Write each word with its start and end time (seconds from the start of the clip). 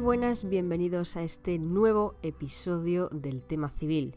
Buenas, 0.00 0.48
bienvenidos 0.48 1.16
a 1.16 1.22
este 1.22 1.58
nuevo 1.58 2.14
episodio 2.22 3.10
del 3.10 3.42
tema 3.42 3.68
civil. 3.68 4.16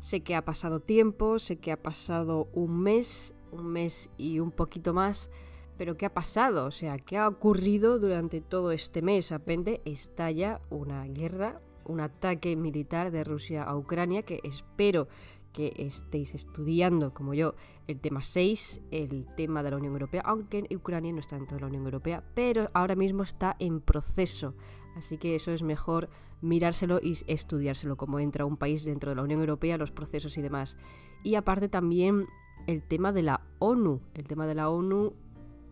Sé 0.00 0.24
que 0.24 0.34
ha 0.34 0.44
pasado 0.44 0.80
tiempo, 0.80 1.38
sé 1.38 1.58
que 1.58 1.70
ha 1.70 1.80
pasado 1.80 2.48
un 2.52 2.80
mes, 2.80 3.32
un 3.52 3.68
mes 3.68 4.10
y 4.16 4.40
un 4.40 4.50
poquito 4.50 4.92
más, 4.92 5.30
pero 5.78 5.96
¿qué 5.96 6.06
ha 6.06 6.12
pasado? 6.12 6.66
O 6.66 6.72
sea, 6.72 6.98
¿qué 6.98 7.18
ha 7.18 7.28
ocurrido 7.28 8.00
durante 8.00 8.40
todo 8.40 8.72
este 8.72 9.00
mes? 9.00 9.30
Apende 9.30 9.80
estalla 9.84 10.60
una 10.70 11.04
guerra, 11.06 11.60
un 11.84 12.00
ataque 12.00 12.56
militar 12.56 13.12
de 13.12 13.22
Rusia 13.22 13.62
a 13.62 13.76
Ucrania 13.76 14.22
que 14.22 14.40
espero 14.42 15.06
que 15.52 15.72
estéis 15.76 16.34
estudiando, 16.34 17.14
como 17.14 17.32
yo, 17.32 17.54
el 17.86 18.00
tema 18.00 18.24
6, 18.24 18.82
el 18.90 19.24
tema 19.36 19.62
de 19.62 19.70
la 19.70 19.76
Unión 19.76 19.92
Europea, 19.92 20.22
aunque 20.24 20.66
Ucrania 20.74 21.12
no 21.12 21.20
está 21.20 21.36
dentro 21.36 21.58
de 21.58 21.60
la 21.60 21.68
Unión 21.68 21.84
Europea, 21.84 22.24
pero 22.34 22.70
ahora 22.74 22.96
mismo 22.96 23.22
está 23.22 23.54
en 23.60 23.80
proceso. 23.80 24.56
Así 24.96 25.18
que 25.18 25.34
eso 25.34 25.52
es 25.52 25.62
mejor 25.62 26.08
mirárselo 26.40 26.98
y 27.02 27.16
estudiárselo, 27.26 27.96
como 27.96 28.18
entra 28.18 28.44
un 28.44 28.56
país 28.56 28.84
dentro 28.84 29.10
de 29.10 29.16
la 29.16 29.22
Unión 29.22 29.40
Europea, 29.40 29.78
los 29.78 29.92
procesos 29.92 30.36
y 30.38 30.42
demás. 30.42 30.76
Y 31.22 31.34
aparte 31.34 31.68
también 31.68 32.26
el 32.66 32.82
tema 32.82 33.12
de 33.12 33.22
la 33.22 33.42
ONU, 33.58 34.00
el 34.14 34.26
tema 34.26 34.46
de 34.46 34.54
la 34.54 34.70
ONU 34.70 35.12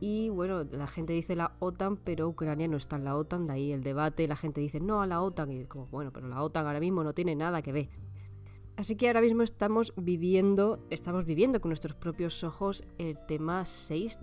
y 0.00 0.28
bueno, 0.28 0.64
la 0.64 0.87
gente 0.87 1.12
dice 1.12 1.34
la 1.37 1.56
OTAN, 1.60 1.97
pero 1.97 2.28
Ucrania 2.28 2.69
no 2.69 2.77
está 2.77 2.97
en 2.97 3.05
la 3.05 3.16
OTAN, 3.16 3.47
de 3.47 3.52
ahí 3.55 3.73
el 3.73 3.83
debate, 3.83 4.28
la 4.28 4.37
gente 4.37 4.60
dice 4.60 4.78
no 4.78 5.00
a 5.00 5.06
la 5.06 5.23
OTAN, 5.23 5.50
y 5.50 5.64
como 5.64 5.86
bueno, 5.86 6.11
pero 6.12 6.28
la 6.28 6.42
OTAN 6.42 6.66
ahora 6.66 6.80
mismo 6.80 7.02
no 7.02 7.14
tiene 7.14 7.34
nada 7.34 7.62
que 7.62 7.72
ver. 7.72 7.88
Así 8.77 8.97
que 8.97 9.06
ahora 9.06 9.20
mismo 9.20 9.42
estamos 9.42 9.95
viviendo, 9.97 10.80
estamos 10.91 11.25
viviendo 11.25 11.61
con 11.61 11.70
nuestros 11.70 11.95
propios 11.95 12.42
ojos 12.42 12.83
el 12.98 13.16
tema 13.27 13.64
6, 13.64 14.19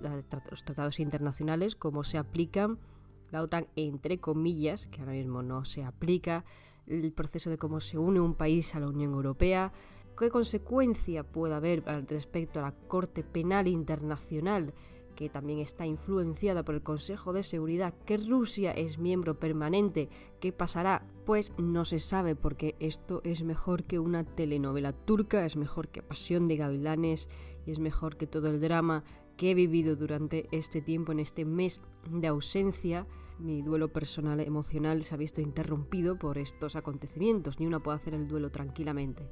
los 0.52 0.66
tratados 0.66 1.00
internacionales, 1.00 1.76
cómo 1.76 2.04
se 2.04 2.18
aplican 2.18 2.78
la 3.32 3.42
OTAN 3.42 3.68
entre 3.76 4.20
comillas, 4.20 4.88
que 4.88 5.02
ahora 5.02 5.14
mismo 5.14 5.42
no 5.42 5.66
se 5.66 5.84
aplica, 5.84 6.46
el 6.88 7.12
proceso 7.14 7.50
de 7.50 7.58
cómo 7.58 7.80
se 7.80 7.98
une 7.98 8.20
un 8.20 8.36
país 8.36 8.76
a 8.76 8.80
la 8.80 8.88
Unión 8.88 9.14
Europea, 9.14 9.72
qué 10.18 10.30
consecuencia 10.30 11.24
puede 11.24 11.56
haber 11.56 11.84
respecto 12.08 12.60
a 12.60 12.64
la 12.64 12.72
Corte 12.72 13.24
Penal 13.24 13.68
Internacional 13.68 14.74
que 15.16 15.30
también 15.30 15.60
está 15.60 15.86
influenciada 15.86 16.64
por 16.64 16.76
el 16.76 16.82
Consejo 16.82 17.34
de 17.34 17.44
Seguridad, 17.44 17.94
que 18.06 18.18
Rusia 18.18 18.72
es 18.72 18.98
miembro 18.98 19.38
permanente. 19.38 20.10
¿Qué 20.40 20.52
pasará? 20.52 21.06
Pues 21.26 21.54
no 21.58 21.86
se 21.86 22.00
sabe 22.00 22.36
porque 22.36 22.76
esto 22.80 23.22
es 23.24 23.44
mejor 23.44 23.84
que 23.84 24.00
una 24.00 24.24
telenovela 24.24 24.94
turca, 24.94 25.46
es 25.46 25.56
mejor 25.56 25.90
que 25.90 26.02
Pasión 26.02 26.46
de 26.46 26.58
Gavilanes 26.58 27.30
y 27.66 27.72
es 27.72 27.80
mejor 27.80 28.18
que 28.18 28.26
todo 28.26 28.50
el 28.50 28.62
drama 28.62 29.04
que 29.42 29.50
he 29.50 29.56
vivido 29.56 29.96
durante 29.96 30.48
este 30.52 30.84
tiempo, 30.84 31.12
en 31.12 31.20
este 31.20 31.46
mes 31.46 31.82
de 32.12 32.28
ausencia. 32.28 33.08
Mi 33.40 33.64
duelo 33.64 33.92
personal 33.92 34.40
emocional 34.40 35.02
se 35.02 35.16
ha 35.16 35.18
visto 35.18 35.42
interrumpido 35.42 36.20
por 36.20 36.38
estos 36.38 36.76
acontecimientos, 36.76 37.60
ni 37.60 37.66
una 37.66 37.80
puede 37.80 37.96
hacer 37.96 38.14
el 38.14 38.28
duelo 38.28 38.52
tranquilamente. 38.52 39.28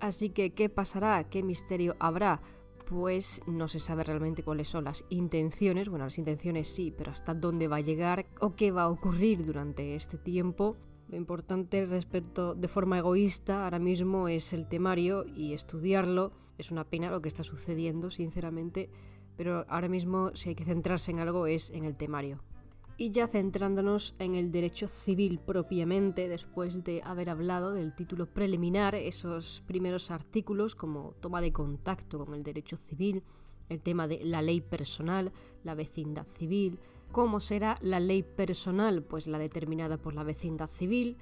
Así 0.00 0.30
que, 0.30 0.54
¿qué 0.54 0.70
pasará? 0.70 1.22
¿Qué 1.24 1.42
misterio 1.42 1.96
habrá? 2.00 2.40
pues 2.86 3.42
no 3.46 3.68
se 3.68 3.78
sabe 3.78 4.04
realmente 4.04 4.42
cuáles 4.42 4.68
son 4.68 4.84
las 4.84 5.04
intenciones, 5.08 5.88
bueno, 5.88 6.06
las 6.06 6.18
intenciones 6.18 6.68
sí, 6.68 6.92
pero 6.96 7.10
hasta 7.10 7.32
dónde 7.32 7.68
va 7.68 7.76
a 7.76 7.80
llegar 7.80 8.26
o 8.40 8.54
qué 8.54 8.70
va 8.70 8.82
a 8.82 8.88
ocurrir 8.88 9.46
durante 9.46 9.94
este 9.94 10.18
tiempo. 10.18 10.76
Lo 11.08 11.16
importante 11.16 11.86
respecto 11.86 12.54
de 12.54 12.68
forma 12.68 12.98
egoísta 12.98 13.64
ahora 13.64 13.78
mismo 13.78 14.28
es 14.28 14.52
el 14.52 14.66
temario 14.66 15.24
y 15.26 15.54
estudiarlo. 15.54 16.32
Es 16.58 16.70
una 16.70 16.84
pena 16.84 17.10
lo 17.10 17.22
que 17.22 17.28
está 17.28 17.44
sucediendo, 17.44 18.10
sinceramente, 18.10 18.90
pero 19.36 19.64
ahora 19.68 19.88
mismo 19.88 20.34
si 20.34 20.50
hay 20.50 20.54
que 20.54 20.64
centrarse 20.64 21.10
en 21.10 21.20
algo 21.20 21.46
es 21.46 21.70
en 21.70 21.84
el 21.84 21.96
temario. 21.96 22.40
Y 22.98 23.10
ya 23.10 23.26
centrándonos 23.26 24.14
en 24.18 24.34
el 24.34 24.52
derecho 24.52 24.86
civil 24.86 25.38
propiamente, 25.38 26.28
después 26.28 26.84
de 26.84 27.02
haber 27.04 27.30
hablado 27.30 27.72
del 27.72 27.94
título 27.94 28.26
preliminar, 28.26 28.94
esos 28.94 29.62
primeros 29.66 30.10
artículos 30.10 30.74
como 30.74 31.14
toma 31.20 31.40
de 31.40 31.52
contacto 31.52 32.24
con 32.24 32.34
el 32.34 32.42
derecho 32.42 32.76
civil, 32.76 33.22
el 33.68 33.80
tema 33.80 34.06
de 34.06 34.20
la 34.22 34.42
ley 34.42 34.60
personal, 34.60 35.32
la 35.64 35.74
vecindad 35.74 36.26
civil, 36.26 36.78
cómo 37.10 37.40
será 37.40 37.78
la 37.80 37.98
ley 37.98 38.22
personal, 38.22 39.02
pues 39.02 39.26
la 39.26 39.38
determinada 39.38 39.96
por 39.96 40.14
la 40.14 40.22
vecindad 40.22 40.68
civil, 40.68 41.16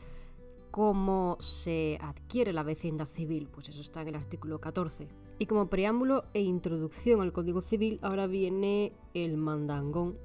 cómo 0.70 1.36
se 1.40 1.98
adquiere 2.00 2.52
la 2.52 2.62
vecindad 2.62 3.06
civil, 3.06 3.48
pues 3.50 3.68
eso 3.68 3.80
está 3.80 4.02
en 4.02 4.08
el 4.08 4.16
artículo 4.16 4.60
14. 4.60 5.08
Y 5.40 5.46
como 5.46 5.68
preámbulo 5.68 6.26
e 6.34 6.42
introducción 6.42 7.20
al 7.20 7.32
Código 7.32 7.62
Civil, 7.62 7.98
ahora 8.02 8.28
viene 8.28 8.92
el 9.14 9.36
mandangón 9.36 10.16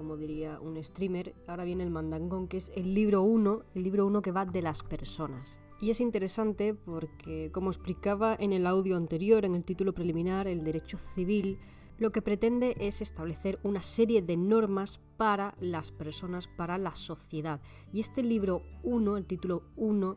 como 0.00 0.16
diría 0.16 0.58
un 0.60 0.82
streamer, 0.82 1.34
ahora 1.46 1.64
viene 1.64 1.84
el 1.84 1.90
mandangón, 1.90 2.48
que 2.48 2.56
es 2.56 2.72
el 2.74 2.94
libro 2.94 3.22
1, 3.22 3.64
el 3.74 3.82
libro 3.82 4.06
1 4.06 4.22
que 4.22 4.32
va 4.32 4.46
de 4.46 4.62
las 4.62 4.82
personas. 4.82 5.58
Y 5.80 5.90
es 5.90 6.00
interesante 6.00 6.74
porque, 6.74 7.50
como 7.52 7.70
explicaba 7.70 8.34
en 8.38 8.52
el 8.52 8.66
audio 8.66 8.96
anterior, 8.96 9.44
en 9.44 9.54
el 9.54 9.64
título 9.64 9.92
preliminar, 9.92 10.46
el 10.46 10.64
derecho 10.64 10.96
civil, 10.96 11.58
lo 11.98 12.12
que 12.12 12.22
pretende 12.22 12.76
es 12.80 13.02
establecer 13.02 13.58
una 13.62 13.82
serie 13.82 14.22
de 14.22 14.36
normas 14.36 15.00
para 15.18 15.54
las 15.60 15.90
personas, 15.90 16.46
para 16.46 16.78
la 16.78 16.94
sociedad. 16.94 17.60
Y 17.92 18.00
este 18.00 18.22
libro 18.22 18.62
1, 18.82 19.16
el 19.18 19.26
título 19.26 19.64
1, 19.76 20.16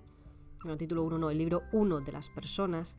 no, 0.63 0.71
el 0.71 0.77
título 0.77 1.03
1 1.03 1.17
no, 1.17 1.29
el 1.29 1.37
libro 1.37 1.63
1 1.73 2.01
de 2.01 2.11
las 2.13 2.29
personas, 2.29 2.97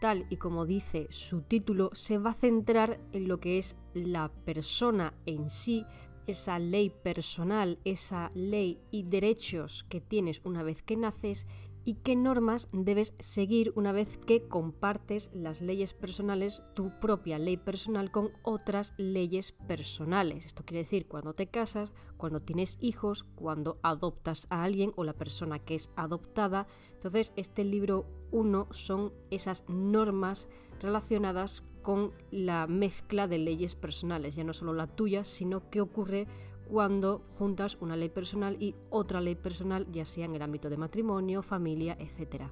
tal 0.00 0.26
y 0.30 0.36
como 0.36 0.66
dice 0.66 1.06
su 1.10 1.42
título, 1.42 1.90
se 1.92 2.18
va 2.18 2.30
a 2.30 2.34
centrar 2.34 3.00
en 3.12 3.28
lo 3.28 3.40
que 3.40 3.58
es 3.58 3.76
la 3.94 4.30
persona 4.44 5.14
en 5.26 5.50
sí, 5.50 5.84
esa 6.26 6.58
ley 6.58 6.92
personal, 7.02 7.78
esa 7.84 8.30
ley 8.34 8.78
y 8.90 9.04
derechos 9.04 9.86
que 9.88 10.00
tienes 10.00 10.42
una 10.44 10.62
vez 10.62 10.82
que 10.82 10.96
naces 10.96 11.46
y 11.88 11.94
qué 11.94 12.16
normas 12.16 12.68
debes 12.74 13.14
seguir 13.18 13.72
una 13.74 13.92
vez 13.92 14.18
que 14.18 14.46
compartes 14.46 15.30
las 15.32 15.62
leyes 15.62 15.94
personales, 15.94 16.62
tu 16.74 16.92
propia 17.00 17.38
ley 17.38 17.56
personal 17.56 18.10
con 18.10 18.30
otras 18.42 18.92
leyes 18.98 19.52
personales. 19.66 20.44
Esto 20.44 20.66
quiere 20.66 20.82
decir 20.82 21.08
cuando 21.08 21.32
te 21.32 21.46
casas, 21.46 21.94
cuando 22.18 22.42
tienes 22.42 22.76
hijos, 22.82 23.24
cuando 23.36 23.78
adoptas 23.82 24.46
a 24.50 24.64
alguien 24.64 24.92
o 24.96 25.04
la 25.04 25.14
persona 25.14 25.60
que 25.60 25.76
es 25.76 25.90
adoptada. 25.96 26.66
Entonces, 26.92 27.32
este 27.36 27.64
libro 27.64 28.04
1 28.32 28.68
son 28.70 29.14
esas 29.30 29.64
normas 29.66 30.46
relacionadas 30.80 31.64
con 31.80 32.12
la 32.30 32.66
mezcla 32.66 33.26
de 33.28 33.38
leyes 33.38 33.74
personales, 33.74 34.36
ya 34.36 34.44
no 34.44 34.52
solo 34.52 34.74
la 34.74 34.88
tuya, 34.88 35.24
sino 35.24 35.70
qué 35.70 35.80
ocurre 35.80 36.26
cuando 36.70 37.22
juntas 37.34 37.78
una 37.80 37.96
ley 37.96 38.08
personal 38.08 38.56
y 38.60 38.74
otra 38.90 39.20
ley 39.20 39.34
personal, 39.34 39.86
ya 39.90 40.04
sea 40.04 40.26
en 40.26 40.34
el 40.34 40.42
ámbito 40.42 40.70
de 40.70 40.76
matrimonio, 40.76 41.42
familia, 41.42 41.96
etc. 41.98 42.44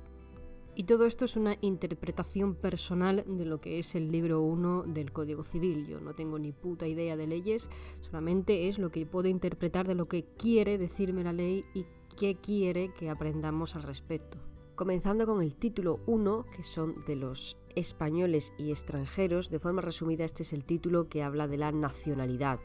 Y 0.74 0.84
todo 0.84 1.06
esto 1.06 1.24
es 1.24 1.36
una 1.36 1.56
interpretación 1.60 2.54
personal 2.54 3.24
de 3.26 3.44
lo 3.46 3.60
que 3.60 3.78
es 3.78 3.94
el 3.94 4.10
libro 4.12 4.42
1 4.42 4.84
del 4.88 5.12
Código 5.12 5.42
Civil. 5.42 5.86
Yo 5.86 6.00
no 6.00 6.14
tengo 6.14 6.38
ni 6.38 6.52
puta 6.52 6.86
idea 6.86 7.16
de 7.16 7.26
leyes, 7.26 7.70
solamente 8.00 8.68
es 8.68 8.78
lo 8.78 8.90
que 8.90 9.06
puedo 9.06 9.28
interpretar 9.28 9.86
de 9.86 9.94
lo 9.94 10.06
que 10.06 10.24
quiere 10.36 10.76
decirme 10.76 11.24
la 11.24 11.32
ley 11.32 11.64
y 11.74 11.86
qué 12.18 12.36
quiere 12.36 12.92
que 12.92 13.08
aprendamos 13.10 13.76
al 13.76 13.84
respecto. 13.84 14.38
Comenzando 14.74 15.24
con 15.26 15.42
el 15.42 15.56
título 15.56 16.00
1, 16.06 16.44
que 16.54 16.62
son 16.62 17.02
de 17.06 17.16
los 17.16 17.56
españoles 17.74 18.52
y 18.58 18.70
extranjeros. 18.70 19.48
De 19.48 19.58
forma 19.58 19.80
resumida, 19.80 20.26
este 20.26 20.42
es 20.42 20.52
el 20.52 20.64
título 20.64 21.08
que 21.08 21.22
habla 21.22 21.48
de 21.48 21.56
la 21.56 21.72
nacionalidad. 21.72 22.60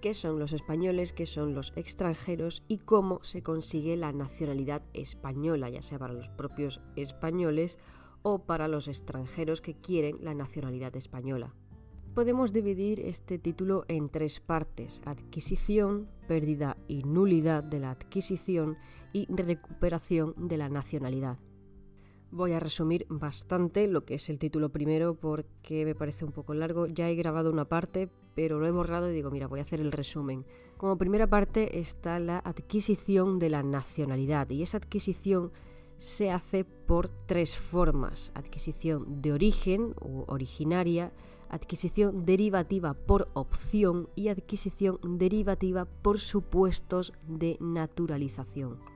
¿Qué 0.00 0.12
son 0.14 0.38
los 0.38 0.52
españoles? 0.52 1.12
¿Qué 1.12 1.26
son 1.26 1.54
los 1.54 1.72
extranjeros? 1.74 2.62
¿Y 2.68 2.78
cómo 2.78 3.22
se 3.22 3.42
consigue 3.42 3.96
la 3.96 4.12
nacionalidad 4.12 4.82
española, 4.92 5.70
ya 5.70 5.82
sea 5.82 5.98
para 5.98 6.14
los 6.14 6.28
propios 6.28 6.80
españoles 6.96 7.78
o 8.22 8.40
para 8.40 8.68
los 8.68 8.88
extranjeros 8.88 9.60
que 9.60 9.74
quieren 9.74 10.18
la 10.22 10.34
nacionalidad 10.34 10.94
española? 10.96 11.54
Podemos 12.14 12.52
dividir 12.52 13.00
este 13.00 13.38
título 13.38 13.84
en 13.88 14.08
tres 14.08 14.40
partes, 14.40 15.02
adquisición, 15.04 16.08
pérdida 16.28 16.76
y 16.88 17.02
nulidad 17.02 17.62
de 17.64 17.80
la 17.80 17.90
adquisición 17.90 18.78
y 19.12 19.26
recuperación 19.30 20.34
de 20.36 20.56
la 20.56 20.68
nacionalidad. 20.68 21.38
Voy 22.36 22.52
a 22.52 22.60
resumir 22.60 23.06
bastante 23.08 23.88
lo 23.88 24.04
que 24.04 24.16
es 24.16 24.28
el 24.28 24.38
título 24.38 24.68
primero 24.68 25.14
porque 25.14 25.86
me 25.86 25.94
parece 25.94 26.26
un 26.26 26.32
poco 26.32 26.52
largo. 26.52 26.86
Ya 26.86 27.08
he 27.08 27.14
grabado 27.14 27.50
una 27.50 27.64
parte, 27.64 28.10
pero 28.34 28.60
lo 28.60 28.66
he 28.66 28.70
borrado 28.70 29.10
y 29.10 29.14
digo, 29.14 29.30
mira, 29.30 29.46
voy 29.46 29.60
a 29.60 29.62
hacer 29.62 29.80
el 29.80 29.90
resumen. 29.90 30.44
Como 30.76 30.98
primera 30.98 31.26
parte 31.26 31.78
está 31.78 32.18
la 32.18 32.38
adquisición 32.40 33.38
de 33.38 33.48
la 33.48 33.62
nacionalidad 33.62 34.50
y 34.50 34.62
esa 34.62 34.76
adquisición 34.76 35.50
se 35.96 36.30
hace 36.30 36.66
por 36.66 37.08
tres 37.24 37.56
formas. 37.56 38.32
Adquisición 38.34 39.22
de 39.22 39.32
origen 39.32 39.94
o 39.98 40.26
originaria, 40.28 41.14
adquisición 41.48 42.26
derivativa 42.26 42.92
por 42.92 43.30
opción 43.32 44.10
y 44.14 44.28
adquisición 44.28 44.98
derivativa 45.16 45.86
por 45.86 46.20
supuestos 46.20 47.14
de 47.26 47.56
naturalización. 47.60 48.95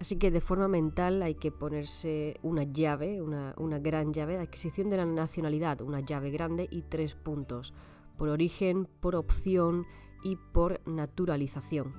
Así 0.00 0.16
que 0.16 0.30
de 0.30 0.40
forma 0.40 0.66
mental 0.66 1.22
hay 1.22 1.34
que 1.34 1.52
ponerse 1.52 2.40
una 2.42 2.62
llave, 2.62 3.20
una, 3.20 3.78
gran 3.80 4.14
llave 4.14 4.38
adquisición 4.38 4.88
de 4.88 4.96
la 4.96 5.04
nacionalidad, 5.04 5.82
una 5.82 6.00
llave 6.00 6.30
grande 6.30 6.66
y 6.70 6.80
tres 6.80 7.14
puntos, 7.14 7.74
por 8.16 8.30
origen, 8.30 8.88
por 9.00 9.14
opción 9.14 9.84
y 10.24 10.36
por 10.36 10.80
naturalización. 10.88 11.92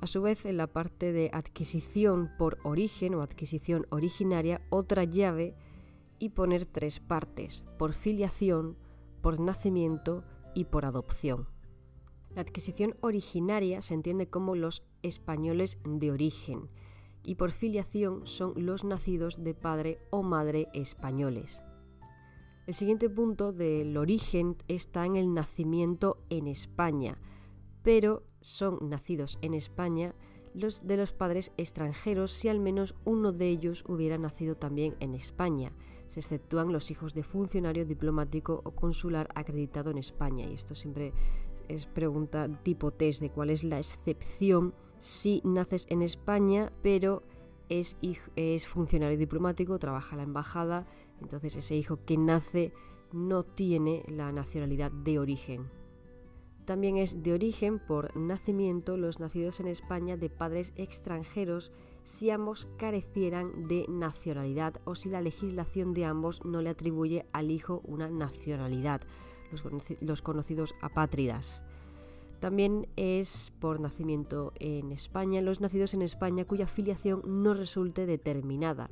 A 0.00 0.06
su 0.06 0.22
vez, 0.22 0.46
en 0.46 0.58
la 0.58 0.68
parte 0.68 1.12
de 1.12 1.28
adquisición 1.32 2.30
por 2.38 2.58
origen 2.62 3.16
o 3.16 3.22
adquisición 3.22 3.86
originaria, 3.90 4.60
otra 4.70 5.02
llave 5.02 5.56
y 6.20 6.28
poner 6.28 6.66
tres 6.66 7.00
partes, 7.00 7.64
por 7.78 7.94
filiación, 7.94 8.76
por 9.22 9.40
nacimiento 9.40 10.22
y 10.54 10.66
por 10.66 10.84
adopción. 10.84 11.48
La 12.36 12.42
adquisición 12.42 12.92
originaria 13.00 13.80
se 13.80 13.94
entiende 13.94 14.28
como 14.28 14.56
los 14.56 14.84
españoles 15.02 15.78
de 15.86 16.12
origen 16.12 16.68
y 17.22 17.36
por 17.36 17.50
filiación 17.50 18.26
son 18.26 18.52
los 18.56 18.84
nacidos 18.84 19.42
de 19.42 19.54
padre 19.54 19.98
o 20.10 20.22
madre 20.22 20.68
españoles. 20.74 21.64
El 22.66 22.74
siguiente 22.74 23.08
punto 23.08 23.54
del 23.54 23.96
origen 23.96 24.58
está 24.68 25.06
en 25.06 25.16
el 25.16 25.32
nacimiento 25.32 26.18
en 26.28 26.46
España, 26.46 27.16
pero 27.82 28.22
son 28.40 28.90
nacidos 28.90 29.38
en 29.40 29.54
España 29.54 30.14
los 30.52 30.86
de 30.86 30.98
los 30.98 31.12
padres 31.12 31.52
extranjeros 31.56 32.32
si 32.32 32.48
al 32.48 32.60
menos 32.60 32.96
uno 33.06 33.32
de 33.32 33.48
ellos 33.48 33.82
hubiera 33.88 34.18
nacido 34.18 34.56
también 34.56 34.94
en 35.00 35.14
España. 35.14 35.72
Se 36.06 36.20
exceptúan 36.20 36.70
los 36.70 36.90
hijos 36.90 37.14
de 37.14 37.22
funcionario 37.22 37.86
diplomático 37.86 38.60
o 38.64 38.72
consular 38.72 39.28
acreditado 39.34 39.90
en 39.90 39.98
España. 39.98 40.46
Y 40.46 40.54
esto 40.54 40.74
siempre 40.74 41.12
es 41.68 41.86
pregunta 41.86 42.48
tipo 42.62 42.90
test 42.90 43.20
de 43.20 43.30
cuál 43.30 43.50
es 43.50 43.64
la 43.64 43.78
excepción 43.78 44.74
si 44.98 45.40
naces 45.44 45.86
en 45.88 46.02
España, 46.02 46.72
pero 46.82 47.22
es, 47.68 47.96
es 48.36 48.66
funcionario 48.66 49.18
diplomático, 49.18 49.78
trabaja 49.78 50.14
en 50.14 50.18
la 50.18 50.24
embajada, 50.24 50.86
entonces 51.20 51.56
ese 51.56 51.76
hijo 51.76 51.98
que 52.04 52.16
nace 52.16 52.72
no 53.12 53.44
tiene 53.44 54.02
la 54.08 54.32
nacionalidad 54.32 54.90
de 54.90 55.18
origen. 55.18 55.70
También 56.64 56.96
es 56.96 57.22
de 57.22 57.32
origen 57.32 57.78
por 57.78 58.16
nacimiento 58.16 58.96
los 58.96 59.20
nacidos 59.20 59.60
en 59.60 59.68
España 59.68 60.16
de 60.16 60.30
padres 60.30 60.72
extranjeros 60.74 61.70
si 62.02 62.30
ambos 62.30 62.68
carecieran 62.76 63.68
de 63.68 63.86
nacionalidad 63.88 64.80
o 64.84 64.96
si 64.96 65.08
la 65.08 65.20
legislación 65.20 65.92
de 65.92 66.04
ambos 66.04 66.44
no 66.44 66.62
le 66.62 66.70
atribuye 66.70 67.26
al 67.32 67.50
hijo 67.50 67.82
una 67.84 68.10
nacionalidad, 68.10 69.02
los, 70.00 70.22
conocidos 70.22 70.74
apátridas. 70.80 71.62
También 72.40 72.86
es 72.96 73.52
por 73.60 73.80
nacimiento 73.80 74.52
en 74.60 74.92
España 74.92 75.40
los 75.40 75.60
nacidos 75.60 75.94
en 75.94 76.02
España 76.02 76.44
cuya 76.44 76.66
filiación 76.66 77.22
no 77.24 77.54
resulte 77.54 78.06
determinada. 78.06 78.90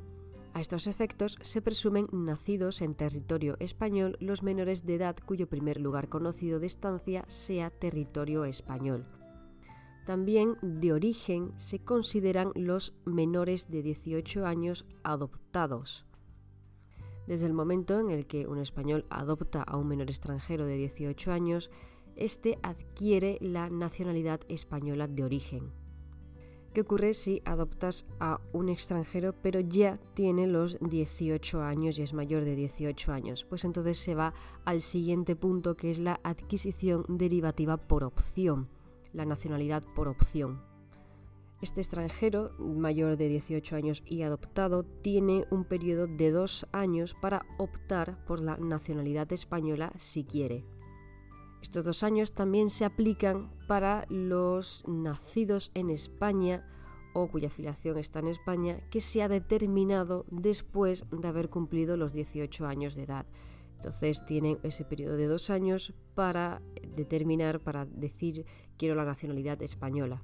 A 0.55 0.61
estos 0.61 0.87
efectos 0.87 1.37
se 1.43 1.61
presumen 1.61 2.06
nacidos 2.12 2.81
en 2.81 2.95
territorio 2.95 3.56
español 3.59 4.17
los 4.21 4.43
menores 4.43 4.87
de 4.87 4.95
edad 4.95 5.17
cuyo 5.27 5.49
primer 5.49 5.81
lugar 5.81 6.09
conocido 6.09 6.61
de 6.61 6.67
estancia 6.67 7.25
sea 7.29 7.71
territorio 7.71 8.45
español. 8.45 9.05
También 10.06 10.56
de 10.62 10.93
origen 10.93 11.53
se 11.56 11.79
consideran 11.79 12.53
los 12.55 12.95
menores 13.05 13.71
de 13.71 13.83
18 13.83 14.47
años 14.47 14.87
adoptados. 15.03 16.05
Desde 17.26 17.47
el 17.47 17.55
momento 17.55 17.99
en 18.00 18.11
el 18.11 18.26
que 18.26 18.47
un 18.47 18.59
español 18.59 19.06
adopta 19.09 19.62
a 19.62 19.76
un 19.76 19.88
menor 19.88 20.11
extranjero 20.11 20.67
de 20.67 20.76
18 20.76 21.32
años, 21.32 21.71
éste 22.17 22.59
adquiere 22.62 23.38
la 23.41 23.71
nacionalidad 23.71 24.41
española 24.49 25.09
de 25.09 25.25
origen. 25.25 25.73
¿Qué 26.75 26.81
ocurre 26.81 27.15
si 27.15 27.41
adoptas 27.44 28.05
a 28.19 28.41
un 28.53 28.69
extranjero 28.69 29.32
pero 29.32 29.61
ya 29.61 30.00
tiene 30.15 30.49
los 30.49 30.76
18 30.81 31.62
años 31.62 31.99
y 31.99 32.03
es 32.03 32.12
mayor 32.12 32.44
de 32.44 32.56
18 32.56 33.12
años? 33.12 33.44
Pues 33.44 33.65
entonces 33.65 33.97
se 33.99 34.17
va 34.17 34.35
al 34.65 34.81
siguiente 34.81 35.37
punto 35.37 35.77
que 35.77 35.91
es 35.91 36.00
la 36.00 36.19
adquisición 36.25 37.05
derivativa 37.09 37.77
por 37.77 38.03
opción, 38.03 38.69
la 39.12 39.25
nacionalidad 39.25 39.85
por 39.94 40.09
opción. 40.09 40.74
Este 41.64 41.81
extranjero 41.81 42.50
mayor 42.58 43.16
de 43.16 43.26
18 43.26 43.75
años 43.75 44.02
y 44.06 44.20
adoptado 44.20 44.82
tiene 44.82 45.46
un 45.50 45.64
periodo 45.64 46.06
de 46.06 46.31
dos 46.31 46.66
años 46.72 47.16
para 47.22 47.46
optar 47.56 48.22
por 48.26 48.40
la 48.40 48.58
nacionalidad 48.58 49.32
española 49.32 49.90
si 49.96 50.25
quiere. 50.25 50.66
Estos 51.62 51.87
dos 51.87 52.02
años 52.02 52.34
también 52.34 52.69
se 52.69 52.84
aplican 52.84 53.50
para 53.66 54.05
los 54.11 54.84
nacidos 54.87 55.70
en 55.72 55.88
España 55.88 56.69
o 57.14 57.28
cuya 57.28 57.49
filiación 57.49 57.96
está 57.96 58.19
en 58.19 58.28
España 58.28 58.81
que 58.90 59.00
se 59.00 59.22
ha 59.22 59.28
determinado 59.28 60.26
después 60.31 61.06
de 61.10 61.28
haber 61.28 61.49
cumplido 61.49 61.96
los 61.96 62.12
18 62.12 62.67
años 62.67 62.94
de 62.94 63.05
edad. 63.05 63.25
Entonces 63.78 64.22
tienen 64.26 64.58
ese 64.64 64.84
periodo 64.84 65.17
de 65.17 65.28
dos 65.28 65.49
años 65.49 65.94
para 66.14 66.60
determinar, 66.94 67.58
para 67.58 67.87
decir 67.87 68.44
quiero 68.76 68.94
la 68.94 69.06
nacionalidad 69.06 69.62
española. 69.62 70.22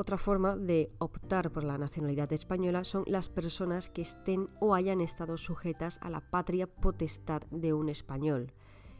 Otra 0.00 0.16
forma 0.16 0.56
de 0.56 0.90
optar 0.96 1.52
por 1.52 1.62
la 1.62 1.76
nacionalidad 1.76 2.32
española 2.32 2.84
son 2.84 3.04
las 3.06 3.28
personas 3.28 3.90
que 3.90 4.00
estén 4.00 4.48
o 4.58 4.74
hayan 4.74 5.02
estado 5.02 5.36
sujetas 5.36 5.98
a 6.00 6.08
la 6.08 6.22
patria 6.22 6.66
potestad 6.66 7.42
de 7.50 7.74
un 7.74 7.90
español 7.90 8.54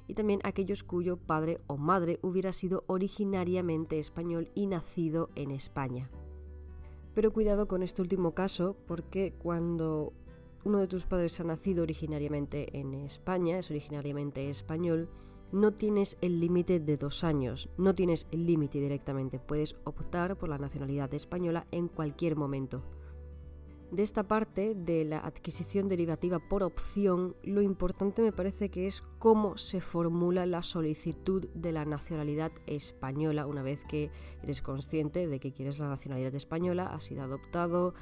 y 0.08 0.12
también 0.12 0.41
aquellos 0.44 0.85
cuyo 0.85 1.17
padre 1.17 1.58
o 1.69 1.79
madre 1.79 2.19
hubiera 2.20 2.52
sido 2.52 2.85
originariamente 2.87 3.99
español 3.99 4.50
y 4.55 4.67
nacido 4.67 5.31
en 5.37 5.52
España. 5.52 6.11
Pero 7.14 7.32
cuidado 7.32 7.67
con 7.67 7.82
este 7.82 8.03
último 8.03 8.35
caso 8.35 8.76
porque 8.87 9.32
cuando 9.32 10.12
uno 10.64 10.81
de 10.81 10.87
tus 10.87 11.06
padres 11.06 11.41
ha 11.41 11.44
nacido 11.44 11.82
originariamente 11.82 12.79
en 12.79 12.93
España, 12.93 13.58
es 13.58 13.70
originariamente 13.70 14.50
español, 14.50 15.08
no 15.52 15.73
tienes 15.73 16.17
el 16.20 16.41
límite 16.41 16.81
de 16.81 16.97
dos 16.97 17.25
años, 17.25 17.69
no 17.76 17.94
tienes 17.94 18.26
el 18.31 18.47
límite 18.47 18.81
directamente, 18.81 19.38
puedes 19.38 19.76
optar 19.85 20.37
por 20.37 20.49
la 20.49 20.58
nacionalidad 20.58 21.12
española 21.14 21.67
en 21.70 21.88
cualquier 21.88 22.37
momento. 22.37 22.82
De 23.91 24.05
esta 24.05 24.23
parte 24.23 24.76
de 24.76 25.05
la 25.05 25.19
adquisición 25.19 25.88
derivativa 25.88 26.38
por 26.38 26.62
opción, 26.62 27.35
lo 27.43 27.61
importante 27.61 28.23
me 28.23 28.31
parece 28.31 28.69
que 28.69 28.87
es 28.87 29.02
cómo 29.19 29.58
se 29.58 29.81
formula 29.81 30.47
la 30.47 30.62
solicitud 30.62 31.49
de 31.55 31.73
la 31.73 31.85
nacionalidad 31.85 32.53
española 32.69 33.46
una 33.46 33.62
vez 33.62 33.85
que 33.88 34.12
eres 34.44 34.62
consciente 34.62 35.26
de 35.26 35.41
que 35.41 35.53
quieres 35.53 35.81
la 35.81 35.88
nacionalidad 35.88 36.32
española, 36.37 36.87
has 36.87 37.03
sido 37.03 37.25
adoptado, 37.25 37.94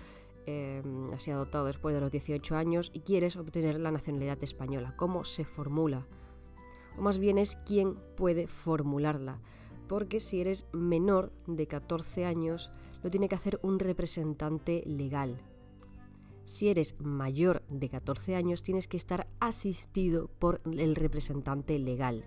eh, 0.44 0.82
sido 1.16 1.38
adoptado 1.38 1.64
después 1.64 1.94
de 1.94 2.02
los 2.02 2.10
18 2.10 2.54
años 2.54 2.90
y 2.92 3.00
quieres 3.00 3.38
obtener 3.38 3.80
la 3.80 3.90
nacionalidad 3.90 4.42
española. 4.44 4.94
¿Cómo 4.94 5.24
se 5.24 5.46
formula? 5.46 6.06
O 6.98 7.02
más 7.02 7.18
bien 7.18 7.38
es 7.38 7.56
quién 7.66 7.94
puede 8.16 8.46
formularla. 8.46 9.40
Porque 9.88 10.20
si 10.20 10.40
eres 10.40 10.66
menor 10.72 11.32
de 11.46 11.66
14 11.66 12.26
años, 12.26 12.70
lo 13.02 13.10
tiene 13.10 13.28
que 13.28 13.36
hacer 13.36 13.58
un 13.62 13.78
representante 13.78 14.82
legal 14.86 15.40
si 16.48 16.70
eres 16.70 16.98
mayor 16.98 17.62
de 17.68 17.90
14 17.90 18.34
años 18.34 18.62
tienes 18.62 18.88
que 18.88 18.96
estar 18.96 19.28
asistido 19.38 20.30
por 20.38 20.62
el 20.64 20.96
representante 20.96 21.78
legal. 21.78 22.24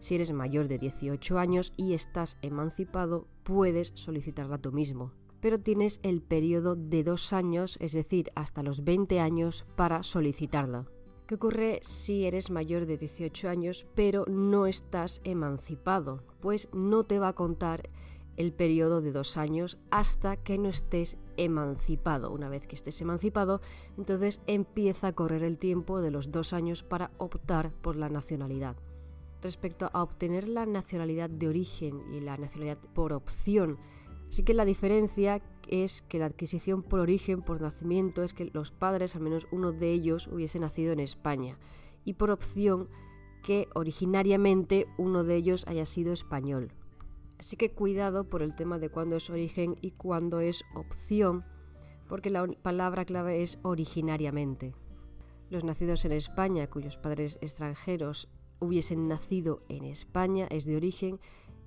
Si 0.00 0.14
eres 0.14 0.32
mayor 0.32 0.68
de 0.68 0.78
18 0.78 1.38
años 1.38 1.74
y 1.76 1.92
estás 1.92 2.38
emancipado, 2.40 3.28
puedes 3.42 3.92
solicitarla 3.94 4.56
tú 4.56 4.72
mismo. 4.72 5.12
Pero 5.40 5.60
tienes 5.60 6.00
el 6.02 6.22
periodo 6.22 6.76
de 6.76 7.04
dos 7.04 7.34
años, 7.34 7.76
es 7.80 7.92
decir, 7.92 8.32
hasta 8.34 8.62
los 8.62 8.84
20 8.84 9.20
años, 9.20 9.66
para 9.76 10.02
solicitarla. 10.02 10.86
¿Qué 11.28 11.34
ocurre 11.34 11.80
si 11.82 12.24
eres 12.24 12.50
mayor 12.50 12.86
de 12.86 12.96
18 12.96 13.50
años 13.50 13.86
pero 13.94 14.24
no 14.28 14.64
estás 14.64 15.20
emancipado? 15.24 16.22
Pues 16.40 16.70
no 16.72 17.04
te 17.04 17.18
va 17.18 17.28
a 17.28 17.32
contar 17.34 17.82
el 18.38 18.54
periodo 18.54 19.02
de 19.02 19.12
dos 19.12 19.36
años 19.36 19.76
hasta 19.90 20.38
que 20.38 20.56
no 20.56 20.70
estés 20.70 21.18
emancipado. 21.36 22.30
Una 22.30 22.48
vez 22.48 22.66
que 22.66 22.76
estés 22.76 23.02
emancipado, 23.02 23.60
entonces 23.98 24.40
empieza 24.46 25.08
a 25.08 25.12
correr 25.12 25.42
el 25.42 25.58
tiempo 25.58 26.00
de 26.00 26.10
los 26.10 26.32
dos 26.32 26.54
años 26.54 26.82
para 26.82 27.10
optar 27.18 27.72
por 27.72 27.96
la 27.96 28.08
nacionalidad. 28.08 28.76
Respecto 29.42 29.90
a 29.92 30.02
obtener 30.02 30.48
la 30.48 30.64
nacionalidad 30.64 31.28
de 31.28 31.48
origen 31.48 32.10
y 32.10 32.22
la 32.22 32.38
nacionalidad 32.38 32.78
por 32.94 33.12
opción, 33.12 33.76
sí 34.30 34.44
que 34.44 34.54
la 34.54 34.64
diferencia 34.64 35.42
es 35.70 36.02
que 36.02 36.18
la 36.18 36.26
adquisición 36.26 36.82
por 36.82 37.00
origen, 37.00 37.42
por 37.42 37.60
nacimiento, 37.60 38.22
es 38.22 38.34
que 38.34 38.50
los 38.52 38.72
padres, 38.72 39.16
al 39.16 39.22
menos 39.22 39.46
uno 39.50 39.72
de 39.72 39.92
ellos, 39.92 40.28
hubiese 40.28 40.58
nacido 40.58 40.92
en 40.92 41.00
España. 41.00 41.58
Y 42.04 42.14
por 42.14 42.30
opción, 42.30 42.88
que 43.42 43.68
originariamente 43.74 44.86
uno 44.98 45.24
de 45.24 45.36
ellos 45.36 45.64
haya 45.68 45.86
sido 45.86 46.12
español. 46.12 46.72
Así 47.38 47.56
que 47.56 47.70
cuidado 47.70 48.24
por 48.24 48.42
el 48.42 48.54
tema 48.54 48.78
de 48.78 48.90
cuándo 48.90 49.16
es 49.16 49.30
origen 49.30 49.76
y 49.80 49.92
cuándo 49.92 50.40
es 50.40 50.64
opción, 50.74 51.44
porque 52.08 52.30
la 52.30 52.46
palabra 52.62 53.04
clave 53.04 53.42
es 53.42 53.58
originariamente. 53.62 54.74
Los 55.50 55.64
nacidos 55.64 56.04
en 56.04 56.12
España, 56.12 56.68
cuyos 56.68 56.98
padres 56.98 57.38
extranjeros 57.40 58.28
hubiesen 58.58 59.08
nacido 59.08 59.58
en 59.68 59.84
España, 59.84 60.46
es 60.50 60.64
de 60.64 60.76
origen, 60.76 61.20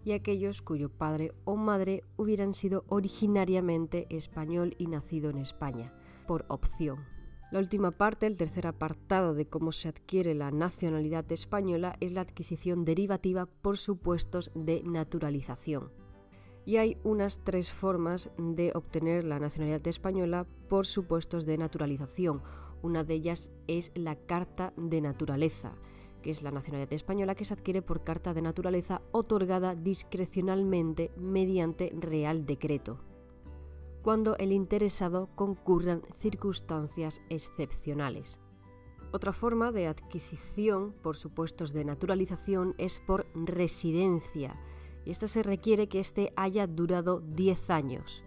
y 0.04 0.14
aquellos 0.14 0.62
cuyo 0.62 0.90
padre 0.90 1.34
o 1.46 1.56
madre 1.56 2.04
hubieran 2.18 2.54
sido 2.54 2.84
originariamente 2.88 4.08
español 4.10 4.76
y 4.78 4.88
nacido 4.88 5.30
en 5.30 5.38
España, 5.38 5.94
por 6.28 6.46
opción. 6.48 7.00
La 7.52 7.60
última 7.60 7.92
parte, 7.92 8.28
el 8.28 8.38
tercer 8.38 8.66
apartado 8.66 9.34
de 9.34 9.46
cómo 9.46 9.74
se 9.74 9.90
adquiere 9.90 10.34
la 10.34 10.52
nacionalidad 10.52 11.30
española, 11.34 11.98
es 12.00 12.14
la 12.14 12.22
adquisición 12.22 12.86
derivativa 12.86 13.46
por 13.46 13.78
supuestos 13.78 14.52
de 14.56 14.82
naturalización. 14.84 15.92
Y 16.66 16.78
hay 16.78 16.98
unas 17.04 17.44
tres 17.44 17.70
formas 17.70 18.32
de 18.38 18.72
obtener 18.74 19.26
la 19.26 19.40
nacionalidad 19.40 19.86
española 19.88 20.48
por 20.70 20.86
supuestos 20.86 21.46
de 21.46 21.58
naturalización. 21.58 22.42
Una 22.82 23.04
de 23.04 23.16
ellas 23.16 23.52
es 23.68 23.92
la 23.96 24.16
Carta 24.16 24.72
de 24.78 25.02
Naturaleza, 25.02 25.76
que 26.22 26.32
es 26.32 26.44
la 26.44 26.52
nacionalidad 26.52 26.94
española 26.94 27.36
que 27.36 27.46
se 27.46 27.54
adquiere 27.54 27.82
por 27.82 28.04
carta 28.04 28.34
de 28.34 28.42
naturaleza 28.42 29.02
otorgada 29.12 29.76
discrecionalmente 29.76 31.12
mediante 31.18 31.94
real 31.98 32.46
decreto 32.46 32.98
cuando 34.02 34.36
el 34.38 34.52
interesado 34.52 35.30
concurran 35.36 36.02
circunstancias 36.16 37.22
excepcionales. 37.30 38.40
Otra 39.12 39.34
forma 39.34 39.72
de 39.72 39.88
adquisición 39.88 40.94
por 41.04 41.18
supuestos 41.18 41.74
de 41.74 41.86
naturalización 41.86 42.76
es 42.78 43.00
por 43.00 43.28
residencia, 43.36 44.56
y 45.06 45.12
esta 45.12 45.28
se 45.28 45.44
requiere 45.44 45.88
que 45.88 46.00
éste 46.00 46.32
haya 46.36 46.66
durado 46.68 47.20
10 47.20 47.70
años. 47.70 48.24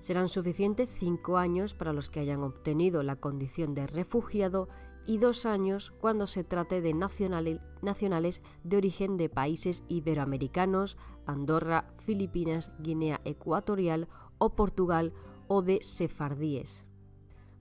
Serán 0.00 0.28
suficientes 0.28 0.88
5 0.90 1.36
años 1.36 1.74
para 1.74 1.92
los 1.92 2.08
que 2.08 2.20
hayan 2.20 2.42
obtenido 2.42 3.02
la 3.02 3.16
condición 3.16 3.74
de 3.74 3.86
refugiado 3.86 4.68
y 5.08 5.16
2 5.16 5.46
años 5.46 5.90
cuando 6.02 6.26
se 6.26 6.44
trate 6.44 6.82
de 6.82 6.92
nacionales 6.92 8.42
de 8.62 8.76
origen 8.76 9.16
de 9.16 9.30
países 9.30 9.82
iberoamericanos, 9.88 10.98
Andorra, 11.24 11.86
Filipinas, 11.96 12.70
Guinea 12.78 13.22
Ecuatorial 13.24 14.06
o 14.36 14.54
Portugal 14.54 15.14
o 15.48 15.62
de 15.62 15.82
sefardíes. 15.82 16.84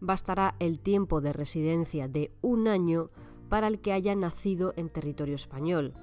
Bastará 0.02 0.56
el 0.60 0.82
tiempo 0.82 1.22
de 1.22 1.32
residencia 1.32 2.10
de 2.10 2.34
un 2.42 2.68
año 2.68 3.12
para 3.48 3.68
el 3.68 3.80
que 3.80 3.94
haya 3.94 4.14
nacido 4.14 4.74
en 4.76 4.90
territorio 4.90 5.36
español, 5.36 5.94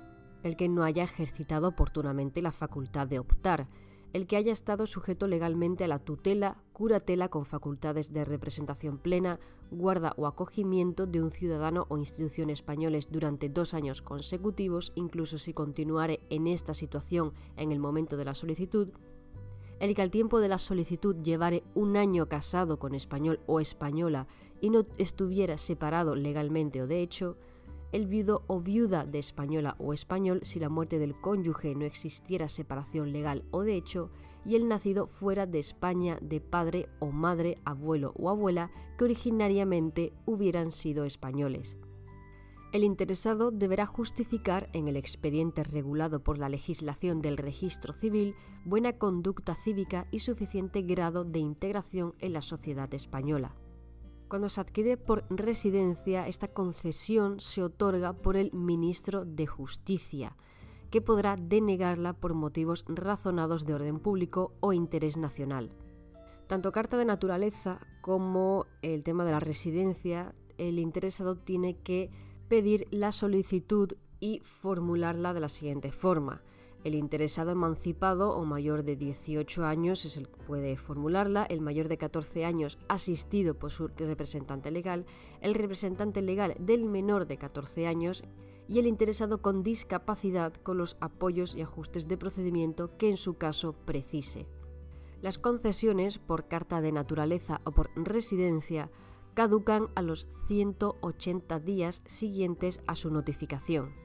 el 0.44 0.56
que 0.56 0.70
no 0.70 0.82
haya 0.82 1.04
ejercitado 1.04 1.68
oportunamente 1.68 2.40
la 2.40 2.52
facultad 2.52 3.06
de 3.06 3.18
optar, 3.18 3.68
el 4.14 4.28
que 4.28 4.36
haya 4.36 4.52
estado 4.52 4.86
sujeto 4.86 5.26
legalmente 5.26 5.82
a 5.82 5.88
la 5.88 5.98
tutela, 5.98 6.56
curatela 6.72 7.28
con 7.28 7.44
facultades 7.44 8.12
de 8.12 8.24
representación 8.24 8.96
plena, 8.96 9.40
guarda 9.72 10.14
o 10.16 10.28
acogimiento 10.28 11.08
de 11.08 11.20
un 11.20 11.32
ciudadano 11.32 11.86
o 11.88 11.98
institución 11.98 12.48
españoles 12.48 13.08
durante 13.10 13.48
dos 13.48 13.74
años 13.74 14.02
consecutivos, 14.02 14.92
incluso 14.94 15.36
si 15.36 15.52
continuare 15.52 16.20
en 16.30 16.46
esta 16.46 16.74
situación 16.74 17.32
en 17.56 17.72
el 17.72 17.80
momento 17.80 18.16
de 18.16 18.24
la 18.24 18.36
solicitud, 18.36 18.90
el 19.80 19.96
que 19.96 20.02
al 20.02 20.12
tiempo 20.12 20.38
de 20.38 20.48
la 20.48 20.58
solicitud 20.58 21.16
llevare 21.24 21.64
un 21.74 21.96
año 21.96 22.28
casado 22.28 22.78
con 22.78 22.94
español 22.94 23.40
o 23.48 23.58
española 23.58 24.28
y 24.60 24.70
no 24.70 24.86
estuviera 24.96 25.58
separado 25.58 26.14
legalmente 26.14 26.80
o 26.80 26.86
de 26.86 27.00
hecho, 27.00 27.36
el 27.94 28.08
viudo 28.08 28.42
o 28.48 28.60
viuda 28.60 29.06
de 29.06 29.20
española 29.20 29.76
o 29.78 29.92
español 29.92 30.40
si 30.42 30.58
la 30.58 30.68
muerte 30.68 30.98
del 30.98 31.14
cónyuge 31.14 31.76
no 31.76 31.84
existiera 31.84 32.48
separación 32.48 33.12
legal 33.12 33.44
o 33.52 33.62
de 33.62 33.76
hecho, 33.76 34.10
y 34.44 34.56
el 34.56 34.66
nacido 34.66 35.06
fuera 35.06 35.46
de 35.46 35.60
España 35.60 36.18
de 36.20 36.40
padre 36.40 36.88
o 36.98 37.12
madre, 37.12 37.58
abuelo 37.64 38.12
o 38.18 38.30
abuela 38.30 38.72
que 38.98 39.04
originariamente 39.04 40.12
hubieran 40.26 40.72
sido 40.72 41.04
españoles. 41.04 41.76
El 42.72 42.82
interesado 42.82 43.52
deberá 43.52 43.86
justificar 43.86 44.68
en 44.72 44.88
el 44.88 44.96
expediente 44.96 45.62
regulado 45.62 46.18
por 46.18 46.36
la 46.36 46.48
legislación 46.48 47.22
del 47.22 47.36
registro 47.36 47.92
civil 47.92 48.34
buena 48.64 48.94
conducta 48.94 49.54
cívica 49.54 50.08
y 50.10 50.18
suficiente 50.18 50.82
grado 50.82 51.22
de 51.22 51.38
integración 51.38 52.16
en 52.18 52.32
la 52.32 52.42
sociedad 52.42 52.92
española. 52.92 53.54
Cuando 54.28 54.48
se 54.48 54.60
adquiere 54.60 54.96
por 54.96 55.24
residencia, 55.30 56.26
esta 56.26 56.48
concesión 56.48 57.40
se 57.40 57.62
otorga 57.62 58.12
por 58.14 58.36
el 58.36 58.52
ministro 58.52 59.24
de 59.24 59.46
Justicia, 59.46 60.36
que 60.90 61.00
podrá 61.00 61.36
denegarla 61.36 62.12
por 62.12 62.34
motivos 62.34 62.84
razonados 62.88 63.64
de 63.64 63.74
orden 63.74 63.98
público 63.98 64.52
o 64.60 64.72
interés 64.72 65.16
nacional. 65.16 65.70
Tanto 66.46 66.72
carta 66.72 66.96
de 66.96 67.04
naturaleza 67.04 67.80
como 68.00 68.66
el 68.82 69.02
tema 69.02 69.24
de 69.24 69.32
la 69.32 69.40
residencia, 69.40 70.34
el 70.58 70.78
interesado 70.78 71.36
tiene 71.36 71.76
que 71.78 72.10
pedir 72.48 72.86
la 72.90 73.12
solicitud 73.12 73.92
y 74.20 74.40
formularla 74.44 75.34
de 75.34 75.40
la 75.40 75.48
siguiente 75.48 75.90
forma. 75.90 76.42
El 76.84 76.94
interesado 76.94 77.50
emancipado 77.50 78.36
o 78.36 78.44
mayor 78.44 78.84
de 78.84 78.94
18 78.94 79.64
años 79.64 80.04
es 80.04 80.18
el 80.18 80.28
que 80.28 80.36
puede 80.36 80.76
formularla, 80.76 81.44
el 81.44 81.62
mayor 81.62 81.88
de 81.88 81.96
14 81.96 82.44
años 82.44 82.78
asistido 82.88 83.54
por 83.54 83.70
su 83.70 83.88
representante 83.88 84.70
legal, 84.70 85.06
el 85.40 85.54
representante 85.54 86.20
legal 86.20 86.54
del 86.60 86.84
menor 86.84 87.26
de 87.26 87.38
14 87.38 87.86
años 87.86 88.22
y 88.68 88.80
el 88.80 88.86
interesado 88.86 89.40
con 89.40 89.62
discapacidad 89.62 90.52
con 90.52 90.76
los 90.76 90.98
apoyos 91.00 91.54
y 91.54 91.62
ajustes 91.62 92.06
de 92.06 92.18
procedimiento 92.18 92.98
que 92.98 93.08
en 93.08 93.16
su 93.16 93.38
caso 93.38 93.72
precise. 93.72 94.46
Las 95.22 95.38
concesiones 95.38 96.18
por 96.18 96.48
carta 96.48 96.82
de 96.82 96.92
naturaleza 96.92 97.62
o 97.64 97.72
por 97.72 97.88
residencia 97.96 98.90
caducan 99.32 99.88
a 99.94 100.02
los 100.02 100.28
180 100.48 101.60
días 101.60 102.02
siguientes 102.04 102.82
a 102.86 102.94
su 102.94 103.10
notificación. 103.10 104.03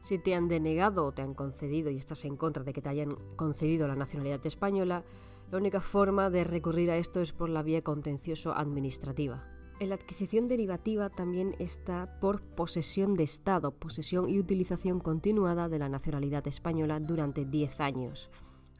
Si 0.00 0.18
te 0.18 0.34
han 0.34 0.48
denegado 0.48 1.04
o 1.04 1.12
te 1.12 1.22
han 1.22 1.34
concedido 1.34 1.90
y 1.90 1.96
estás 1.96 2.24
en 2.24 2.36
contra 2.36 2.64
de 2.64 2.72
que 2.72 2.82
te 2.82 2.88
hayan 2.88 3.16
concedido 3.36 3.88
la 3.88 3.96
nacionalidad 3.96 4.44
española, 4.46 5.04
la 5.50 5.58
única 5.58 5.80
forma 5.80 6.30
de 6.30 6.44
recurrir 6.44 6.90
a 6.90 6.96
esto 6.96 7.20
es 7.20 7.32
por 7.32 7.48
la 7.48 7.62
vía 7.62 7.82
contencioso 7.82 8.52
administrativa. 8.52 9.44
En 9.80 9.90
la 9.90 9.94
adquisición 9.94 10.48
derivativa 10.48 11.08
también 11.08 11.54
está 11.58 12.18
por 12.20 12.42
posesión 12.42 13.14
de 13.14 13.22
Estado, 13.22 13.70
posesión 13.70 14.28
y 14.28 14.38
utilización 14.38 14.98
continuada 14.98 15.68
de 15.68 15.78
la 15.78 15.88
nacionalidad 15.88 16.46
española 16.48 16.98
durante 17.00 17.44
10 17.44 17.80
años 17.80 18.28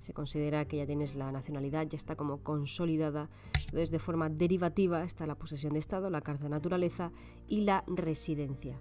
se 0.00 0.14
considera 0.14 0.66
que 0.66 0.78
ya 0.78 0.86
tienes 0.86 1.14
la 1.14 1.32
nacionalidad, 1.32 1.86
ya 1.86 1.96
está 1.96 2.16
como 2.16 2.42
consolidada. 2.42 3.28
Entonces, 3.66 3.90
de 3.90 3.98
forma 3.98 4.28
derivativa 4.28 5.02
está 5.02 5.26
la 5.26 5.34
posesión 5.34 5.72
de 5.72 5.80
Estado, 5.80 6.10
la 6.10 6.20
carta 6.20 6.44
de 6.44 6.50
naturaleza 6.50 7.12
y 7.46 7.62
la 7.62 7.84
residencia. 7.86 8.78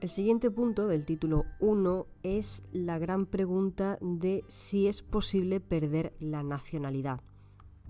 El 0.00 0.08
siguiente 0.08 0.50
punto 0.50 0.86
del 0.86 1.04
título 1.04 1.44
1 1.60 2.06
es 2.22 2.64
la 2.72 2.98
gran 2.98 3.26
pregunta 3.26 3.98
de 4.00 4.44
si 4.46 4.86
es 4.86 5.02
posible 5.02 5.60
perder 5.60 6.12
la 6.20 6.42
nacionalidad. 6.42 7.20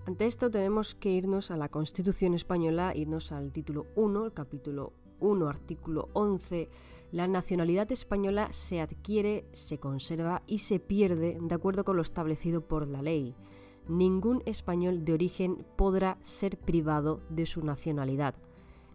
Ante 0.07 0.25
esto 0.25 0.49
tenemos 0.49 0.95
que 0.95 1.11
irnos 1.11 1.51
a 1.51 1.57
la 1.57 1.69
Constitución 1.69 2.33
española, 2.33 2.95
irnos 2.95 3.31
al 3.31 3.51
título 3.51 3.85
1, 3.95 4.25
el 4.25 4.33
capítulo 4.33 4.93
1, 5.19 5.47
artículo 5.49 6.09
11 6.13 6.69
la 7.11 7.27
nacionalidad 7.27 7.91
española 7.91 8.49
se 8.51 8.81
adquiere, 8.81 9.45
se 9.51 9.79
conserva 9.79 10.43
y 10.45 10.59
se 10.59 10.79
pierde 10.79 11.39
de 11.41 11.55
acuerdo 11.55 11.83
con 11.83 11.95
lo 11.95 12.03
establecido 12.03 12.61
por 12.61 12.87
la 12.87 13.01
ley. 13.01 13.35
Ningún 13.87 14.43
español 14.45 15.03
de 15.05 15.13
origen 15.13 15.65
podrá 15.75 16.19
ser 16.21 16.59
privado 16.59 17.21
de 17.29 17.47
su 17.47 17.65
nacionalidad. 17.65 18.35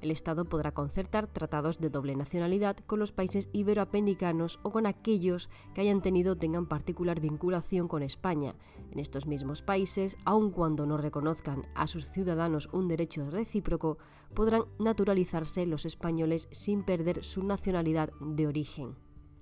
El 0.00 0.10
Estado 0.10 0.44
podrá 0.44 0.72
concertar 0.72 1.26
tratados 1.26 1.78
de 1.78 1.90
doble 1.90 2.14
nacionalidad 2.14 2.76
con 2.86 2.98
los 2.98 3.12
países 3.12 3.48
iberoamericanos 3.52 4.60
o 4.62 4.70
con 4.70 4.86
aquellos 4.86 5.48
que 5.74 5.80
hayan 5.80 6.02
tenido 6.02 6.32
o 6.32 6.36
tengan 6.36 6.66
particular 6.66 7.20
vinculación 7.20 7.88
con 7.88 8.02
España. 8.02 8.54
En 8.90 8.98
estos 8.98 9.26
mismos 9.26 9.62
países, 9.62 10.16
aun 10.24 10.50
cuando 10.50 10.86
no 10.86 10.96
reconozcan 10.96 11.62
a 11.74 11.86
sus 11.86 12.06
ciudadanos 12.08 12.68
un 12.72 12.88
derecho 12.88 13.30
recíproco, 13.30 13.98
podrán 14.34 14.64
naturalizarse 14.78 15.66
los 15.66 15.86
españoles 15.86 16.48
sin 16.50 16.82
perder 16.82 17.24
su 17.24 17.42
nacionalidad 17.42 18.10
de 18.20 18.46
origen. 18.46 18.96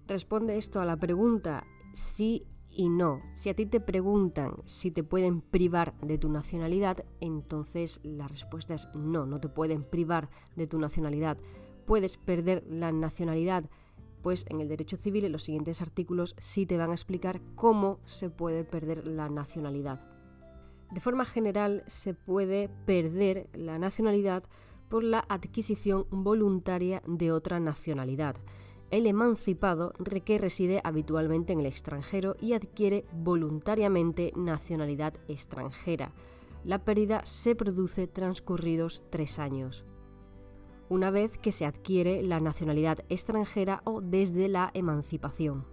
Responde 0.07 0.59
esto 0.59 0.81
a 0.81 0.85
la 0.85 0.97
pregunta 0.97 1.65
si 1.93 2.47
y 2.75 2.89
no. 2.89 3.23
Si 3.35 3.49
a 3.49 3.55
ti 3.55 3.67
te 3.67 3.81
preguntan 3.81 4.55
si 4.65 4.91
te 4.91 5.05
pueden 5.05 5.41
privar 5.41 5.95
de 6.01 6.19
tu 6.19 6.29
nacionalidad, 6.29 7.05
entonces 7.21 8.01
la 8.03 8.29
respuesta 8.29 8.75
es 8.75 8.89
no, 8.95 9.27
no 9.27 9.41
te 9.41 9.49
pueden 9.49 9.83
privar 9.83 10.29
de 10.57 10.67
tu 10.67 10.79
nacionalidad. 10.79 11.39
Puedes 11.87 12.17
perder 12.17 12.65
la 12.69 12.93
nacionalidad, 12.93 13.65
pues 14.23 14.45
en 14.49 14.61
el 14.61 14.69
derecho 14.69 14.97
civil 14.97 15.25
en 15.25 15.33
los 15.33 15.43
siguientes 15.43 15.83
artículos 15.83 16.35
sí 16.39 16.67
te 16.67 16.77
van 16.77 16.91
a 16.91 16.95
explicar 16.95 17.41
cómo 17.55 17.99
se 18.07 18.31
puede 18.31 18.65
perder 18.65 19.07
la 19.09 19.29
nacionalidad. 19.29 20.01
De 20.91 21.01
forma 21.01 21.25
general 21.25 21.85
se 21.87 22.15
puede 22.15 22.69
perder 22.87 23.49
la 23.55 23.79
nacionalidad 23.79 24.45
por 24.89 25.05
la 25.05 25.25
adquisición 25.29 26.07
voluntaria 26.11 27.03
de 27.07 27.33
otra 27.33 27.61
nacionalidad 27.61 28.37
el 28.93 29.07
emancipado 29.07 29.95
que 30.25 30.37
reside 30.39 30.83
habitualmente 30.85 31.55
en 31.55 31.61
el 31.61 31.67
extranjero 31.67 32.37
y 32.41 32.53
adquiere 32.53 33.07
voluntariamente 33.13 34.33
nacionalidad 34.37 35.15
extranjera. 35.29 36.13
La 36.63 36.85
pérdida 36.85 37.25
se 37.25 37.57
produce 37.57 38.07
transcurridos 38.07 39.03
tres 39.09 39.39
años. 39.39 39.87
Una 40.91 41.11
vez 41.11 41.39
que 41.39 41.53
se 41.53 41.65
adquiere 41.65 42.23
la 42.23 42.39
nacionalidad 42.39 42.99
extranjera 43.09 43.81
o 43.85 44.03
desde 44.03 44.49
la 44.49 44.71
emancipación. 44.75 45.65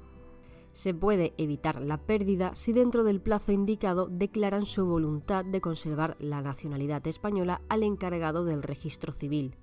Se 0.72 0.94
puede 0.94 1.34
evitar 1.38 1.82
la 1.82 1.98
pérdida 1.98 2.56
si 2.56 2.72
dentro 2.72 3.04
del 3.04 3.20
plazo 3.20 3.52
indicado 3.52 4.08
declaran 4.08 4.66
su 4.66 4.86
voluntad 4.86 5.44
de 5.44 5.60
conservar 5.60 6.16
la 6.20 6.42
nacionalidad 6.42 7.06
española 7.06 7.62
al 7.68 7.84
encargado 7.84 8.46
del 8.46 8.64
registro 8.64 9.12
civil 9.12 9.58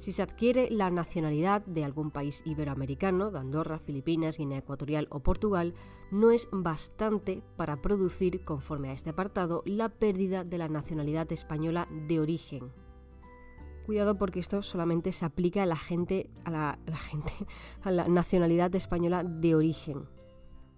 Si 0.00 0.12
se 0.12 0.22
adquiere 0.22 0.70
la 0.70 0.88
nacionalidad 0.88 1.60
de 1.66 1.84
algún 1.84 2.10
país 2.10 2.42
iberoamericano, 2.46 3.30
de 3.30 3.38
Andorra, 3.38 3.78
Filipinas, 3.78 4.38
Guinea 4.38 4.60
Ecuatorial 4.60 5.06
o 5.10 5.20
Portugal, 5.20 5.74
no 6.10 6.30
es 6.30 6.48
bastante 6.50 7.42
para 7.58 7.82
producir, 7.82 8.42
conforme 8.42 8.88
a 8.88 8.92
este 8.94 9.10
apartado, 9.10 9.62
la 9.66 9.90
pérdida 9.90 10.42
de 10.42 10.56
la 10.56 10.68
nacionalidad 10.68 11.30
española 11.32 11.86
de 12.08 12.18
origen. 12.18 12.72
Cuidado 13.84 14.16
porque 14.16 14.40
esto 14.40 14.62
solamente 14.62 15.12
se 15.12 15.26
aplica 15.26 15.64
a 15.64 15.66
la 15.66 15.76
gente, 15.76 16.30
a 16.44 16.50
la, 16.50 16.78
nacionalidad 18.08 18.74
española 18.74 19.22
de 19.22 19.54
origen. 19.54 20.06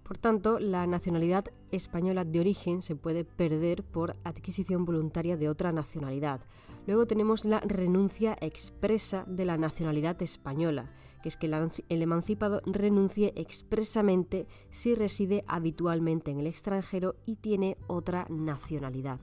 Por 0.03 0.17
tanto, 0.17 0.59
la 0.59 0.85
nacionalidad 0.85 1.45
española 1.71 2.25
de 2.25 2.41
origen 2.41 2.81
se 2.81 2.97
puede 2.97 3.23
perder 3.23 3.83
por 3.83 4.17
adquisición 4.25 4.83
voluntaria 4.83 5.37
de 5.37 5.47
otra 5.47 5.71
nacionalidad. 5.71 6.41
Luego 6.85 7.05
tenemos 7.05 7.45
la 7.45 7.59
renuncia 7.61 8.37
expresa 8.41 9.23
de 9.27 9.45
la 9.45 9.57
nacionalidad 9.57 10.21
española, 10.21 10.91
que 11.21 11.29
es 11.29 11.37
que 11.37 11.47
el 11.47 12.01
emancipado 12.01 12.61
renuncie 12.65 13.33
expresamente 13.35 14.47
si 14.69 14.93
reside 14.93 15.45
habitualmente 15.47 16.31
en 16.31 16.39
el 16.39 16.47
extranjero 16.47 17.15
y 17.25 17.35
tiene 17.37 17.77
otra 17.87 18.27
nacionalidad 18.29 19.19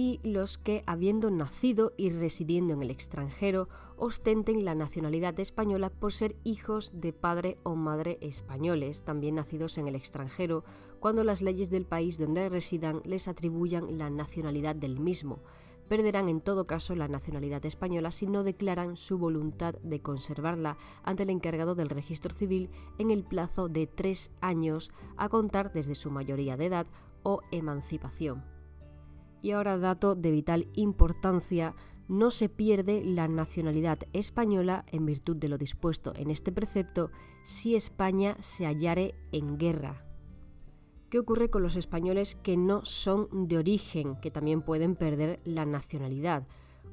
y 0.00 0.18
los 0.22 0.56
que, 0.56 0.82
habiendo 0.86 1.30
nacido 1.30 1.92
y 1.98 2.08
residiendo 2.08 2.72
en 2.72 2.80
el 2.80 2.90
extranjero, 2.90 3.68
ostenten 3.98 4.64
la 4.64 4.74
nacionalidad 4.74 5.38
española 5.40 5.90
por 5.90 6.14
ser 6.14 6.36
hijos 6.42 6.92
de 6.94 7.12
padre 7.12 7.58
o 7.64 7.74
madre 7.74 8.16
españoles, 8.22 9.02
también 9.02 9.34
nacidos 9.34 9.76
en 9.76 9.88
el 9.88 9.94
extranjero, 9.94 10.64
cuando 11.00 11.22
las 11.22 11.42
leyes 11.42 11.68
del 11.68 11.84
país 11.84 12.18
donde 12.18 12.48
residan 12.48 13.02
les 13.04 13.28
atribuyan 13.28 13.98
la 13.98 14.08
nacionalidad 14.08 14.74
del 14.74 15.00
mismo. 15.00 15.40
Perderán 15.90 16.28
en 16.28 16.40
todo 16.40 16.68
caso 16.68 16.94
la 16.94 17.08
nacionalidad 17.08 17.66
española 17.66 18.12
si 18.12 18.28
no 18.28 18.44
declaran 18.44 18.96
su 18.96 19.18
voluntad 19.18 19.74
de 19.82 19.98
conservarla 19.98 20.76
ante 21.02 21.24
el 21.24 21.30
encargado 21.30 21.74
del 21.74 21.88
registro 21.88 22.32
civil 22.32 22.70
en 22.98 23.10
el 23.10 23.24
plazo 23.24 23.68
de 23.68 23.88
tres 23.88 24.30
años 24.40 24.92
a 25.16 25.28
contar 25.28 25.72
desde 25.72 25.96
su 25.96 26.12
mayoría 26.12 26.56
de 26.56 26.66
edad 26.66 26.86
o 27.24 27.40
emancipación. 27.50 28.44
Y 29.42 29.50
ahora 29.50 29.78
dato 29.78 30.14
de 30.14 30.30
vital 30.30 30.68
importancia, 30.74 31.74
no 32.06 32.30
se 32.30 32.48
pierde 32.48 33.02
la 33.04 33.26
nacionalidad 33.26 33.98
española 34.12 34.84
en 34.92 35.06
virtud 35.06 35.38
de 35.38 35.48
lo 35.48 35.58
dispuesto 35.58 36.12
en 36.14 36.30
este 36.30 36.52
precepto 36.52 37.10
si 37.42 37.74
España 37.74 38.36
se 38.38 38.64
hallare 38.64 39.16
en 39.32 39.58
guerra. 39.58 40.09
¿Qué 41.10 41.18
ocurre 41.18 41.50
con 41.50 41.62
los 41.62 41.76
españoles 41.76 42.36
que 42.36 42.56
no 42.56 42.84
son 42.84 43.48
de 43.48 43.58
origen, 43.58 44.16
que 44.20 44.30
también 44.30 44.62
pueden 44.62 44.94
perder 44.94 45.40
la 45.44 45.66
nacionalidad? 45.66 46.46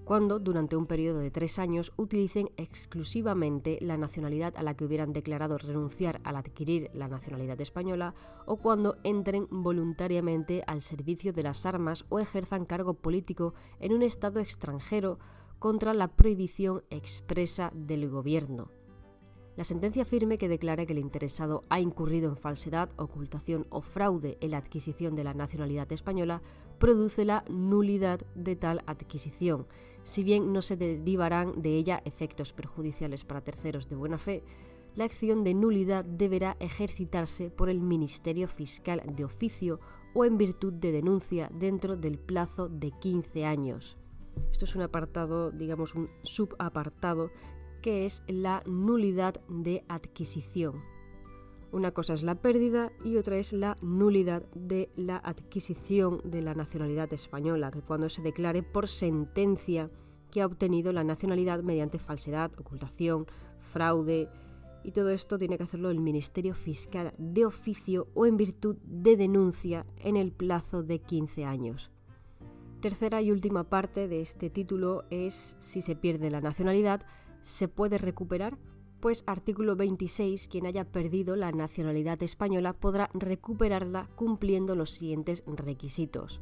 cuando 0.08 0.40
durante 0.40 0.78
un 0.78 0.86
periodo 0.88 1.20
de 1.20 1.32
tres 1.32 1.60
años 1.60 1.92
utilicen 1.98 2.50
exclusivamente 2.56 3.78
la 3.82 3.98
nacionalidad 3.98 4.56
a 4.56 4.64
la 4.64 4.74
que 4.74 4.86
hubieran 4.86 5.12
declarado 5.12 5.58
renunciar 5.58 6.22
al 6.24 6.38
adquirir 6.38 6.90
la 6.94 7.10
nacionalidad 7.10 7.60
española 7.60 8.16
o 8.46 8.56
cuando 8.56 8.96
entren 9.04 9.48
voluntariamente 9.52 10.64
al 10.66 10.82
servicio 10.82 11.34
de 11.34 11.44
las 11.44 11.66
armas 11.66 12.06
o 12.08 12.20
ejerzan 12.20 12.64
cargo 12.64 12.94
político 12.94 13.54
en 13.82 13.92
un 13.92 14.02
Estado 14.02 14.40
extranjero 14.40 15.20
contra 15.60 15.94
la 15.94 16.08
prohibición 16.08 16.84
expresa 16.90 17.70
del 17.76 18.10
gobierno. 18.10 18.77
La 19.58 19.64
sentencia 19.64 20.06
firme 20.06 20.38
que 20.38 20.48
declara 20.48 20.86
que 20.86 20.94
el 20.94 21.00
interesado 21.00 21.64
ha 21.70 21.80
incurrido 21.80 22.30
en 22.30 22.38
falsedad, 22.38 22.92
ocultación 22.96 23.66
o 23.72 23.82
fraude 23.82 24.38
en 24.40 24.52
la 24.52 24.60
adquisición 24.60 25.16
de 25.16 25.24
la 25.24 25.34
nacionalidad 25.34 25.92
española 25.92 26.44
produce 26.78 27.26
la 27.26 27.44
nulidad 27.50 28.22
de 28.36 28.56
tal 28.56 28.84
adquisición, 28.86 29.66
si 30.04 30.24
bien 30.24 30.54
no 30.54 30.62
se 30.62 30.78
derivarán 30.78 31.60
de 31.60 31.76
ella 31.76 32.04
efectos 32.06 32.54
perjudiciales 32.54 33.24
para 33.24 33.42
terceros 33.42 33.90
de 33.90 33.96
buena 33.96 34.20
fe, 34.20 34.44
la 34.96 35.06
acción 35.06 35.44
de 35.44 35.56
nulidad 35.56 36.06
deberá 36.06 36.56
ejercitarse 36.60 37.50
por 37.50 37.70
el 37.70 37.82
Ministerio 37.82 38.48
Fiscal 38.48 39.02
de 39.12 39.26
oficio 39.26 39.80
o 40.14 40.24
en 40.24 40.38
virtud 40.38 40.74
de 40.74 40.92
denuncia 40.92 41.50
dentro 41.52 41.98
del 41.98 42.20
plazo 42.20 42.70
de 42.70 42.92
15 42.92 43.46
años. 43.46 43.98
Esto 44.52 44.66
es 44.66 44.76
un 44.76 44.84
apartado, 44.84 45.50
digamos 45.50 45.96
un 45.96 46.10
subapartado, 46.22 47.32
que 47.88 48.06
es 48.06 48.22
la 48.28 48.62
nulidad 48.66 49.40
de 49.48 49.86
adquisición. 49.88 50.84
Una 51.72 51.92
cosa 51.92 52.16
es 52.16 52.22
la 52.22 52.36
pérdida 52.36 52.92
y 53.06 53.16
otra 53.16 53.38
es 53.38 53.54
la 53.54 53.78
nulidad 53.82 54.44
de 54.54 54.90
la 54.98 55.16
adquisición 55.16 56.20
de 56.26 56.42
la 56.42 56.54
nacionalidad 56.54 57.14
española, 57.14 57.72
que 57.72 57.82
cuando 57.82 58.10
se 58.10 58.22
declare 58.22 58.62
por 58.62 58.90
sentencia 58.90 59.90
que 60.32 60.42
ha 60.42 60.48
obtenido 60.48 60.92
la 60.92 61.06
nacionalidad 61.06 61.64
mediante 61.64 61.98
falsedad, 61.98 62.52
ocultación, 62.60 63.26
fraude, 63.72 64.28
y 64.84 64.92
todo 64.92 65.08
esto 65.08 65.40
tiene 65.40 65.56
que 65.56 65.64
hacerlo 65.64 65.90
el 65.90 66.02
Ministerio 66.02 66.56
Fiscal 66.56 67.14
de 67.18 67.46
oficio 67.46 68.10
o 68.16 68.26
en 68.26 68.36
virtud 68.36 68.76
de 68.84 69.16
denuncia 69.16 69.86
en 70.00 70.18
el 70.18 70.34
plazo 70.34 70.84
de 70.84 71.00
15 71.00 71.46
años. 71.46 71.90
Tercera 72.82 73.22
y 73.22 73.32
última 73.32 73.64
parte 73.64 74.10
de 74.10 74.20
este 74.20 74.50
título 74.50 75.06
es 75.10 75.56
si 75.60 75.82
se 75.82 75.96
pierde 75.96 76.30
la 76.30 76.42
nacionalidad, 76.42 77.06
¿se 77.48 77.68
puede 77.68 77.98
recuperar? 77.98 78.58
pues 79.00 79.24
artículo 79.28 79.76
26, 79.76 80.48
quien 80.48 80.66
haya 80.66 80.84
perdido 80.84 81.36
la 81.36 81.52
nacionalidad 81.52 82.22
española 82.24 82.74
podrá 82.74 83.10
recuperarla 83.14 84.10
cumpliendo 84.16 84.76
los 84.76 84.92
siguientes 84.92 85.44
requisitos. 85.46 86.42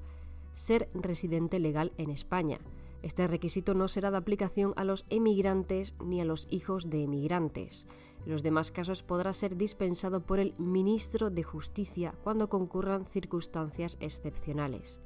Ser 0.54 0.90
residente 0.94 1.60
legal 1.60 1.92
en 1.98 2.10
España. 2.10 2.60
Este 3.02 3.28
requisito 3.28 3.74
no 3.74 3.88
será 3.88 4.10
de 4.10 4.18
aplicación 4.18 4.74
a 4.78 4.84
los 4.84 5.06
emigrantes 5.10 5.96
ni 6.04 6.22
a 6.22 6.26
los 6.26 6.48
hijos 6.50 6.90
de 6.90 7.04
emigrantes. 7.04 7.88
En 8.26 8.32
los 8.32 8.42
demás 8.42 8.72
casos 8.72 9.04
podrá 9.04 9.34
ser 9.34 9.58
dispensado 9.58 10.22
por 10.22 10.40
el 10.40 10.56
ministro 10.58 11.30
de 11.30 11.44
Justicia 11.44 12.16
cuando 12.24 12.50
concurran 12.50 13.06
circunstancias 13.06 13.98
excepcionales. 14.00 15.02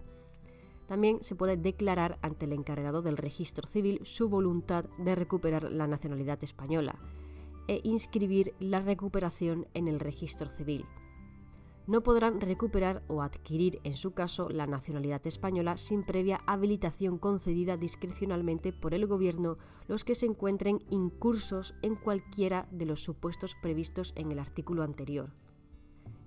También 0.90 1.22
se 1.22 1.36
puede 1.36 1.56
declarar 1.56 2.18
ante 2.24 2.46
el 2.46 2.54
encargado 2.54 3.04
del 3.04 3.16
registro 3.16 3.68
civil 3.68 4.02
su 4.06 4.28
voluntad 4.28 4.86
de 4.98 5.14
recuperar 5.14 5.72
la 5.72 5.86
nacionalidad 5.86 6.44
española 6.44 6.96
e 7.68 7.80
inscribir 7.84 8.56
la 8.60 8.80
recuperación 8.80 9.68
en 9.76 9.88
el 9.88 10.00
registro 10.00 10.50
civil. 10.50 10.88
No 11.86 12.02
podrán 12.02 12.42
recuperar 12.42 13.04
o 13.08 13.22
adquirir, 13.22 13.80
en 13.84 13.98
su 13.98 14.14
caso, 14.14 14.50
la 14.50 14.66
nacionalidad 14.66 15.26
española 15.28 15.78
sin 15.78 16.02
previa 16.02 16.42
habilitación 16.48 17.20
concedida 17.20 17.78
discrecionalmente 17.78 18.74
por 18.74 18.96
el 18.96 19.06
Gobierno 19.06 19.60
los 19.88 20.04
que 20.04 20.16
se 20.16 20.26
encuentren 20.26 20.82
incursos 20.90 21.76
en 21.84 21.94
cualquiera 21.96 22.68
de 22.72 22.88
los 22.88 23.04
supuestos 23.04 23.56
previstos 23.62 24.12
en 24.16 24.32
el 24.32 24.40
artículo 24.40 24.82
anterior. 24.82 25.30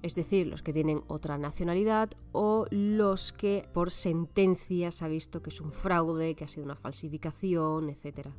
Es 0.03 0.17
decir, 0.17 0.49
los 0.49 0.62
que 0.62 0.73
tienen 0.73 1.03
otra 1.07 1.38
nacionalidad 1.38 2.11
o 2.33 2.67
los 2.71 3.33
que 3.33 3.69
por 3.73 3.93
sentencia 3.93 4.91
se 4.91 5.05
ha 5.05 5.09
visto 5.09 5.43
que 5.43 5.51
es 5.51 5.61
un 5.61 5.71
fraude, 5.71 6.35
que 6.35 6.45
ha 6.45 6.49
sido 6.49 6.65
una 6.65 6.75
falsificación, 6.75 7.88
etc. 7.88 8.31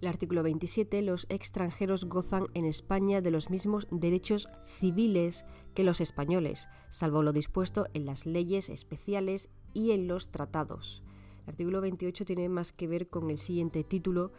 El 0.00 0.08
artículo 0.08 0.42
27. 0.42 1.02
Los 1.02 1.26
extranjeros 1.28 2.06
gozan 2.06 2.46
en 2.54 2.64
España 2.64 3.20
de 3.20 3.30
los 3.30 3.50
mismos 3.50 3.86
derechos 3.90 4.48
civiles 4.64 5.44
que 5.74 5.84
los 5.84 6.00
españoles, 6.00 6.68
salvo 6.88 7.22
lo 7.22 7.32
dispuesto 7.32 7.86
en 7.92 8.06
las 8.06 8.24
leyes 8.24 8.70
especiales 8.70 9.50
y 9.74 9.90
en 9.90 10.08
los 10.08 10.30
tratados. 10.30 11.02
El 11.44 11.50
artículo 11.50 11.82
28 11.82 12.24
tiene 12.24 12.48
más 12.48 12.72
que 12.72 12.88
ver 12.88 13.08
con 13.08 13.28
el 13.28 13.36
siguiente 13.36 13.84
título, 13.84 14.32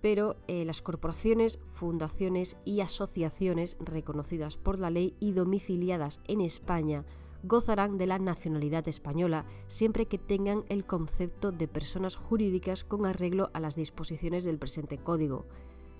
pero 0.00 0.36
eh, 0.46 0.64
las 0.64 0.82
corporaciones, 0.82 1.58
fundaciones 1.72 2.56
y 2.64 2.80
asociaciones 2.80 3.76
reconocidas 3.80 4.56
por 4.56 4.78
la 4.78 4.90
ley 4.90 5.14
y 5.20 5.32
domiciliadas 5.32 6.20
en 6.26 6.40
España 6.40 7.04
gozarán 7.44 7.98
de 7.98 8.06
la 8.06 8.18
nacionalidad 8.18 8.88
española 8.88 9.44
siempre 9.68 10.06
que 10.06 10.18
tengan 10.18 10.64
el 10.68 10.84
concepto 10.84 11.52
de 11.52 11.68
personas 11.68 12.16
jurídicas 12.16 12.84
con 12.84 13.06
arreglo 13.06 13.50
a 13.52 13.60
las 13.60 13.76
disposiciones 13.76 14.44
del 14.44 14.58
presente 14.58 14.98
código. 14.98 15.46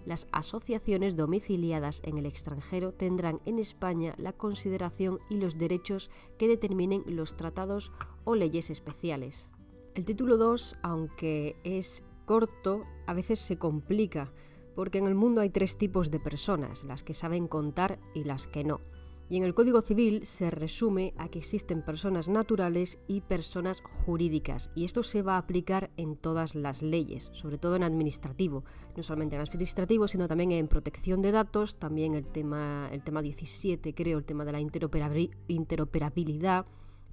Las 0.04 0.26
asociaciones 0.32 1.16
domiciliadas 1.16 2.00
en 2.04 2.18
el 2.18 2.26
extranjero 2.26 2.92
tendrán 2.92 3.40
en 3.44 3.58
España 3.58 4.14
la 4.16 4.32
consideración 4.32 5.18
y 5.28 5.36
los 5.36 5.58
derechos 5.58 6.10
que 6.38 6.48
determinen 6.48 7.04
los 7.06 7.36
tratados 7.36 7.92
o 8.24 8.34
leyes 8.34 8.70
especiales. 8.70 9.46
El 9.94 10.04
título 10.04 10.36
2, 10.36 10.76
aunque 10.82 11.56
es 11.62 12.04
corto, 12.28 12.84
a 13.06 13.14
veces 13.14 13.38
se 13.38 13.56
complica, 13.56 14.30
porque 14.76 14.98
en 14.98 15.06
el 15.06 15.14
mundo 15.14 15.40
hay 15.40 15.48
tres 15.48 15.78
tipos 15.78 16.10
de 16.10 16.20
personas, 16.20 16.84
las 16.84 17.02
que 17.02 17.14
saben 17.14 17.48
contar 17.48 17.98
y 18.14 18.24
las 18.24 18.46
que 18.46 18.64
no. 18.64 18.82
Y 19.30 19.38
en 19.38 19.44
el 19.44 19.54
Código 19.54 19.80
Civil 19.80 20.26
se 20.26 20.50
resume 20.50 21.14
a 21.16 21.30
que 21.30 21.38
existen 21.38 21.82
personas 21.82 22.28
naturales 22.28 22.98
y 23.08 23.22
personas 23.22 23.82
jurídicas, 24.04 24.70
y 24.74 24.84
esto 24.84 25.02
se 25.02 25.22
va 25.22 25.36
a 25.36 25.38
aplicar 25.38 25.90
en 25.96 26.16
todas 26.16 26.54
las 26.54 26.82
leyes, 26.82 27.30
sobre 27.32 27.56
todo 27.56 27.76
en 27.76 27.82
administrativo, 27.82 28.62
no 28.94 29.02
solamente 29.02 29.36
en 29.36 29.40
administrativo, 29.40 30.06
sino 30.06 30.28
también 30.28 30.52
en 30.52 30.68
protección 30.68 31.22
de 31.22 31.32
datos, 31.32 31.76
también 31.76 32.14
el 32.14 32.30
tema, 32.30 32.90
el 32.92 33.02
tema 33.02 33.22
17, 33.22 33.94
creo, 33.94 34.18
el 34.18 34.26
tema 34.26 34.44
de 34.44 34.52
la 34.52 34.60
interoperabilidad, 34.60 36.66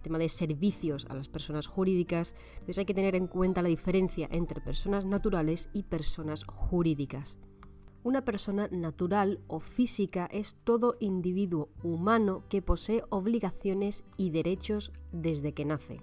tema 0.05 0.19
de 0.19 0.29
servicios 0.29 1.07
a 1.09 1.15
las 1.15 1.27
personas 1.27 1.65
jurídicas, 1.65 2.35
entonces 2.53 2.77
hay 2.77 2.85
que 2.85 2.93
tener 2.93 3.15
en 3.15 3.25
cuenta 3.25 3.63
la 3.63 3.69
diferencia 3.69 4.29
entre 4.31 4.61
personas 4.61 5.03
naturales 5.03 5.67
y 5.73 5.81
personas 5.81 6.43
jurídicas. 6.43 7.39
Una 8.03 8.23
persona 8.23 8.67
natural 8.71 9.39
o 9.47 9.59
física 9.59 10.27
es 10.31 10.57
todo 10.63 10.95
individuo 10.99 11.69
humano 11.81 12.43
que 12.49 12.61
posee 12.61 13.01
obligaciones 13.09 14.03
y 14.15 14.29
derechos 14.29 14.93
desde 15.11 15.53
que 15.53 15.65
nace. 15.65 16.01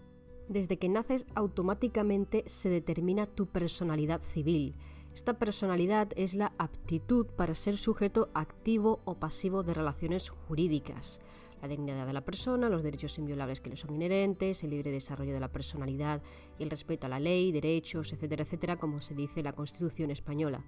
Desde 0.48 0.78
que 0.78 0.88
naces 0.88 1.24
automáticamente 1.36 2.42
se 2.48 2.70
determina 2.70 3.26
tu 3.26 3.46
personalidad 3.46 4.20
civil. 4.20 4.74
Esta 5.14 5.38
personalidad 5.38 6.08
es 6.16 6.34
la 6.34 6.52
aptitud 6.58 7.26
para 7.26 7.54
ser 7.54 7.78
sujeto 7.78 8.30
activo 8.34 9.00
o 9.04 9.20
pasivo 9.20 9.62
de 9.62 9.74
relaciones 9.74 10.28
jurídicas 10.28 11.20
la 11.62 11.68
dignidad 11.68 12.06
de 12.06 12.12
la 12.12 12.24
persona, 12.24 12.68
los 12.68 12.82
derechos 12.82 13.16
inviolables 13.18 13.60
que 13.60 13.70
le 13.70 13.76
son 13.76 13.94
inherentes, 13.94 14.64
el 14.64 14.70
libre 14.70 14.90
desarrollo 14.90 15.32
de 15.32 15.40
la 15.40 15.52
personalidad 15.52 16.20
y 16.58 16.64
el 16.64 16.70
respeto 16.70 17.06
a 17.06 17.10
la 17.10 17.20
ley, 17.20 17.52
derechos, 17.52 18.12
etcétera, 18.12 18.42
etcétera, 18.42 18.76
como 18.78 19.00
se 19.00 19.14
dice 19.14 19.40
en 19.40 19.44
la 19.44 19.52
Constitución 19.52 20.10
española. 20.10 20.64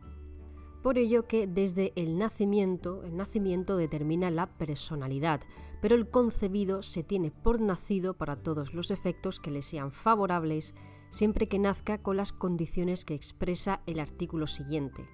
Por 0.85 0.99
ello 0.99 1.27
que 1.27 1.47
desde 1.47 1.93
el 1.97 2.17
nacimiento, 2.19 3.03
el 3.05 3.17
nacimiento 3.17 3.77
determina 3.77 4.31
la 4.31 4.47
personalidad, 4.47 5.41
pero 5.81 5.97
el 5.97 6.09
concebido 6.09 6.83
se 6.83 7.03
tiene 7.03 7.31
por 7.31 7.61
nacido 7.61 8.15
para 8.15 8.37
todos 8.37 8.73
los 8.73 8.91
efectos 8.91 9.41
que 9.41 9.51
le 9.51 9.63
sean 9.63 9.93
favorables, 9.93 10.75
siempre 11.11 11.49
que 11.49 11.59
nazca 11.59 11.99
con 11.99 12.17
las 12.17 12.33
condiciones 12.33 13.05
que 13.05 13.15
expresa 13.15 13.83
el 13.87 13.99
artículo 13.99 14.47
siguiente. 14.47 15.09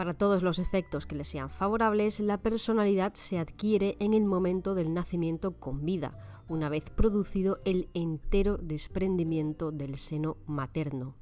Para 0.00 0.14
todos 0.14 0.42
los 0.42 0.58
efectos 0.58 1.04
que 1.04 1.14
le 1.14 1.26
sean 1.26 1.50
favorables, 1.50 2.20
la 2.20 2.38
personalidad 2.38 3.12
se 3.12 3.38
adquiere 3.38 3.98
en 4.00 4.14
el 4.14 4.24
momento 4.24 4.74
del 4.74 4.94
nacimiento 4.94 5.50
con 5.60 5.84
vida, 5.84 6.12
una 6.48 6.70
vez 6.70 6.88
producido 6.88 7.58
el 7.66 7.90
entero 7.92 8.56
desprendimiento 8.56 9.72
del 9.72 9.98
seno 9.98 10.38
materno. 10.46 11.16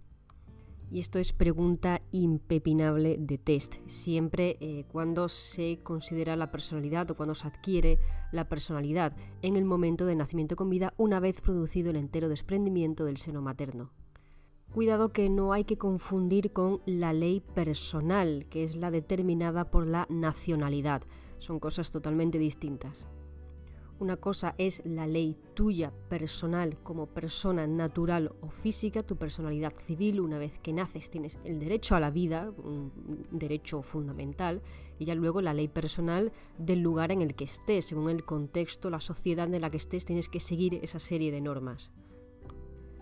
Y 0.93 1.01
esto 1.01 1.19
es 1.19 1.33
pregunta 1.33 2.03
impepinable 2.13 3.17
de 3.19 3.37
test. 3.37 3.79
Siempre 3.89 4.57
eh, 4.61 4.85
cuando 4.93 5.29
se 5.29 5.81
considera 5.83 6.37
la 6.37 6.53
personalidad 6.53 7.11
o 7.11 7.17
cuando 7.17 7.35
se 7.35 7.49
adquiere 7.49 7.99
la 8.31 8.49
personalidad 8.49 9.17
en 9.43 9.57
el 9.57 9.65
momento 9.65 10.07
del 10.07 10.19
nacimiento 10.19 10.55
con 10.55 10.71
vida, 10.71 10.95
una 10.99 11.19
vez 11.19 11.41
producido 11.41 11.91
el 11.91 11.97
entero 11.97 12.29
desprendimiento 12.29 13.05
del 13.07 13.17
seno 13.17 13.43
materno. 13.43 13.91
Cuidado 14.73 15.13
que 15.13 15.31
no 15.31 15.55
hay 15.55 15.65
que 15.65 15.79
confundir 15.79 16.53
con 16.53 16.83
la 16.85 17.15
ley 17.15 17.41
personal, 17.41 18.47
que 18.51 18.65
es 18.65 18.77
la 18.77 18.91
determinada 18.91 19.71
por 19.71 19.87
la 19.87 20.07
nacionalidad. 20.11 21.03
Son 21.39 21.59
cosas 21.59 21.91
totalmente 21.91 22.39
distintas. 22.39 23.07
Una 23.99 24.19
cosa 24.19 24.55
es 24.59 24.83
la 24.85 25.07
ley 25.07 25.37
tuya 25.55 25.91
personal 26.11 26.77
como 26.83 27.07
persona 27.07 27.67
natural 27.67 28.31
o 28.43 28.51
física, 28.51 29.03
tu 29.03 29.17
personalidad 29.17 29.73
civil, 29.77 30.21
una 30.21 30.39
vez 30.39 30.59
que 30.59 30.75
naces 30.75 31.11
tienes 31.11 31.41
el 31.45 31.59
derecho 31.59 31.97
a 31.97 32.01
la 32.01 32.11
vida, 32.11 32.53
un 32.59 32.93
derecho 33.33 33.83
fundamental, 33.83 34.63
y 34.99 35.07
ya 35.07 35.15
luego 35.15 35.41
la 35.41 35.55
ley 35.55 35.67
personal 35.67 36.31
del 36.59 36.81
lugar 36.81 37.11
en 37.11 37.23
el 37.23 37.35
que 37.35 37.45
estés, 37.45 37.87
según 37.87 38.11
el 38.11 38.25
contexto, 38.25 38.91
la 38.91 39.01
sociedad 39.01 39.53
en 39.53 39.63
la 39.63 39.71
que 39.71 39.79
estés, 39.79 40.05
tienes 40.05 40.29
que 40.29 40.41
seguir 40.41 40.75
esa 40.83 40.99
serie 40.99 41.33
de 41.33 41.41
normas. 41.41 41.91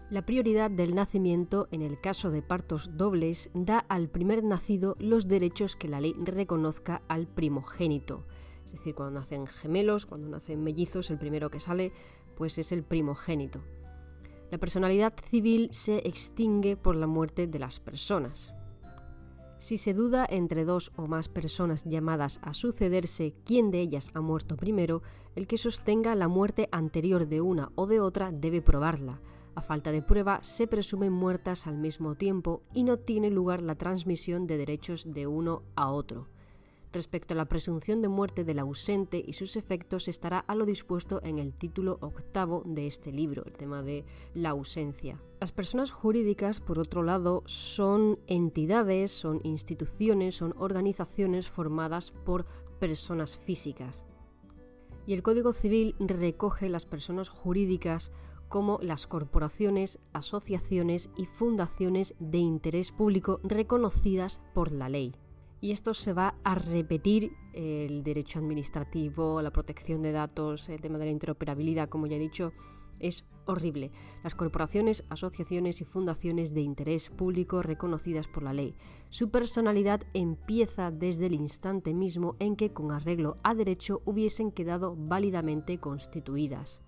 La 0.09 0.25
prioridad 0.25 0.71
del 0.71 0.95
nacimiento 0.95 1.67
en 1.73 1.83
el 1.83 2.01
caso 2.01 2.31
de 2.31 2.41
partos 2.41 2.91
dobles 2.97 3.51
da 3.55 3.79
al 3.89 4.09
primer 4.09 4.45
nacido 4.45 4.95
los 5.01 5.27
derechos 5.27 5.75
que 5.75 5.89
la 5.89 6.01
ley 6.01 6.15
reconozca 6.17 7.03
al 7.09 7.27
primogénito. 7.27 8.25
Es 8.67 8.73
decir, 8.73 8.95
cuando 8.95 9.19
nacen 9.19 9.49
gemelos, 9.49 10.07
cuando 10.07 10.29
nacen 10.29 10.63
mellizos, 10.63 11.11
el 11.11 11.19
primero 11.19 11.51
que 11.51 11.59
sale 11.59 11.93
pues 12.37 12.57
es 12.59 12.71
el 12.71 12.85
primogénito. 12.85 13.63
La 14.53 14.59
personalidad 14.59 15.13
civil 15.29 15.71
se 15.73 16.07
extingue 16.07 16.77
por 16.77 16.95
la 16.95 17.09
muerte 17.09 17.49
de 17.49 17.59
las 17.59 17.81
personas. 17.81 18.55
Si 19.59 19.77
se 19.77 19.93
duda 19.93 20.25
entre 20.29 20.65
dos 20.65 20.93
o 20.95 21.09
más 21.09 21.29
personas 21.29 21.83
llamadas 21.83 22.39
a 22.43 22.55
sucederse 22.55 23.35
quién 23.45 23.73
de 23.73 23.81
ellas 23.81 24.13
ha 24.15 24.21
muerto 24.21 24.57
primero, 24.57 25.03
el 25.35 25.49
que 25.49 25.59
sostenga 25.59 26.15
la 26.15 26.29
muerte 26.29 26.69
anterior 26.71 27.27
de 27.27 27.41
una 27.41 27.73
o 27.75 27.89
de 27.89 27.99
otra 27.99 28.31
debe 28.31 28.63
probarla, 28.63 29.21
a 29.57 29.63
falta 29.63 29.91
de 29.91 30.03
prueba, 30.03 30.39
se 30.43 30.69
presumen 30.69 31.13
muertas 31.13 31.67
al 31.67 31.79
mismo 31.79 32.15
tiempo 32.15 32.63
y 32.73 32.85
no 32.85 32.99
tiene 32.99 33.31
lugar 33.31 33.63
la 33.63 33.75
transmisión 33.75 34.47
de 34.47 34.59
derechos 34.59 35.13
de 35.13 35.27
uno 35.27 35.63
a 35.75 35.91
otro. 35.91 36.29
Respecto 36.93 37.35
a 37.35 37.37
la 37.37 37.47
presunción 37.47 38.01
de 38.01 38.09
muerte 38.09 38.45
del 38.45 38.59
ausente 38.59 39.23
y 39.27 39.33
sus 39.33 39.57
efectos 39.57 40.09
estará 40.09 40.39
a 40.39 40.55
lo 40.55 40.65
dispuesto 40.65 41.21
en 41.23 41.39
el 41.39 41.53
título 41.53 41.99
octavo 42.01 42.63
de 42.65 42.87
este 42.87 43.13
libro, 43.13 43.45
el 43.45 43.53
tema 43.53 43.83
de 43.83 44.05
la 44.35 44.51
ausencia. 44.51 45.21
Las 45.41 45.53
personas 45.53 45.91
jurídicas, 45.91 46.61
por 46.61 46.79
otro 46.79 47.03
lado, 47.03 47.43
son 47.47 48.19
entidades, 48.27 49.11
son 49.13 49.41
instituciones, 49.43 50.37
son 50.37 50.55
organizaciones 50.59 51.49
formadas 51.49 52.13
por 52.13 52.47
personas 52.79 53.37
físicas. 53.37 54.05
Y 55.07 55.13
el 55.13 55.23
Código 55.23 55.53
Civil 55.53 55.95
recoge 55.99 56.69
las 56.69 56.87
personas 56.87 57.29
jurídicas 57.29 58.11
como 58.49 58.79
las 58.83 59.07
corporaciones, 59.07 59.99
asociaciones 60.13 61.11
y 61.17 61.27
fundaciones 61.27 62.15
de 62.19 62.39
interés 62.39 62.93
público 62.93 63.41
reconocidas 63.43 64.41
por 64.55 64.73
la 64.73 64.89
ley. 64.89 65.15
Y 65.61 65.73
esto 65.73 65.95
se 65.95 66.13
va 66.13 66.35
a 66.45 66.55
repetir 66.55 67.33
el 67.55 68.03
derecho 68.03 68.39
administrativo, 68.39 69.41
la 69.43 69.51
protección 69.51 70.03
de 70.03 70.13
datos, 70.13 70.69
el 70.69 70.81
tema 70.81 70.99
de 70.99 71.07
la 71.07 71.11
interoperabilidad, 71.11 71.89
como 71.89 72.07
ya 72.07 72.17
he 72.17 72.21
dicho, 72.21 72.53
es 72.99 73.25
horrible. 73.47 73.91
Las 74.23 74.35
corporaciones, 74.35 75.05
asociaciones 75.09 75.81
y 75.81 75.85
fundaciones 75.85 76.53
de 76.53 76.61
interés 76.61 77.09
público 77.09 77.63
reconocidas 77.63 78.29
por 78.29 78.43
la 78.43 78.53
ley. 78.53 78.75
Su 79.09 79.31
personalidad 79.31 80.03
empieza 80.15 80.91
desde 80.91 81.27
el 81.27 81.35
instante 81.35 81.95
mismo 81.95 82.37
en 82.39 82.57
que, 82.57 82.73
con 82.73 82.93
arreglo 82.93 83.39
a 83.43 83.55
derecho, 83.55 84.03
hubiesen 84.05 84.53
quedado 84.53 84.95
válidamente 84.97 85.79
constituidas 85.79 86.86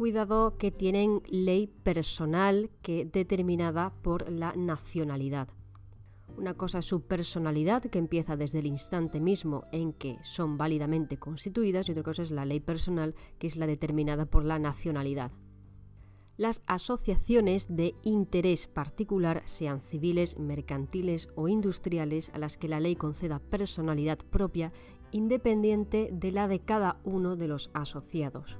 cuidado 0.00 0.56
que 0.56 0.70
tienen 0.70 1.20
ley 1.28 1.66
personal 1.66 2.70
que 2.80 3.04
determinada 3.04 3.92
por 4.00 4.32
la 4.32 4.54
nacionalidad. 4.56 5.48
Una 6.38 6.54
cosa 6.54 6.78
es 6.78 6.86
su 6.86 7.02
personalidad, 7.02 7.82
que 7.82 7.98
empieza 7.98 8.34
desde 8.34 8.60
el 8.60 8.66
instante 8.66 9.20
mismo 9.20 9.64
en 9.72 9.92
que 9.92 10.16
son 10.22 10.56
válidamente 10.56 11.18
constituidas, 11.18 11.86
y 11.86 11.92
otra 11.92 12.02
cosa 12.02 12.22
es 12.22 12.30
la 12.30 12.46
ley 12.46 12.60
personal, 12.60 13.14
que 13.38 13.46
es 13.46 13.56
la 13.56 13.66
determinada 13.66 14.24
por 14.24 14.46
la 14.46 14.58
nacionalidad. 14.58 15.32
Las 16.38 16.62
asociaciones 16.64 17.66
de 17.68 17.94
interés 18.02 18.68
particular, 18.68 19.42
sean 19.44 19.82
civiles, 19.82 20.38
mercantiles 20.38 21.28
o 21.34 21.46
industriales, 21.46 22.30
a 22.32 22.38
las 22.38 22.56
que 22.56 22.68
la 22.68 22.80
ley 22.80 22.96
conceda 22.96 23.38
personalidad 23.38 24.16
propia, 24.16 24.72
independiente 25.10 26.08
de 26.10 26.32
la 26.32 26.48
de 26.48 26.60
cada 26.60 27.00
uno 27.04 27.36
de 27.36 27.48
los 27.48 27.70
asociados. 27.74 28.56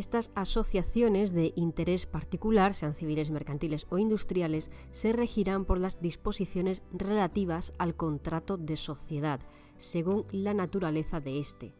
Estas 0.00 0.30
asociaciones 0.34 1.34
de 1.34 1.52
interés 1.56 2.06
particular, 2.06 2.72
sean 2.72 2.94
civiles, 2.94 3.30
mercantiles 3.30 3.86
o 3.90 3.98
industriales, 3.98 4.70
se 4.92 5.12
regirán 5.12 5.66
por 5.66 5.76
las 5.76 6.00
disposiciones 6.00 6.82
relativas 6.90 7.74
al 7.76 7.94
contrato 7.94 8.56
de 8.56 8.78
sociedad, 8.78 9.40
según 9.76 10.24
la 10.32 10.54
naturaleza 10.54 11.20
de 11.20 11.38
éste. 11.38 11.74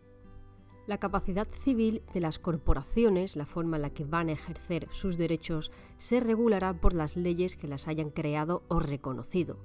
La 0.87 0.99
capacidad 0.99 1.49
civil 1.51 2.03
de 2.13 2.21
las 2.21 2.39
corporaciones, 2.39 3.37
la 3.37 3.47
forma 3.47 3.77
en 3.77 3.83
la 3.83 3.91
que 3.95 4.05
van 4.05 4.29
a 4.29 4.33
ejercer 4.33 4.87
sus 4.91 5.17
derechos, 5.17 5.73
se 5.97 6.21
regulará 6.21 6.75
por 6.75 6.93
las 6.93 7.17
leyes 7.17 7.57
que 7.57 7.69
las 7.69 7.89
hayan 7.89 8.11
creado 8.11 8.65
o 8.69 8.81
reconocido 8.81 9.57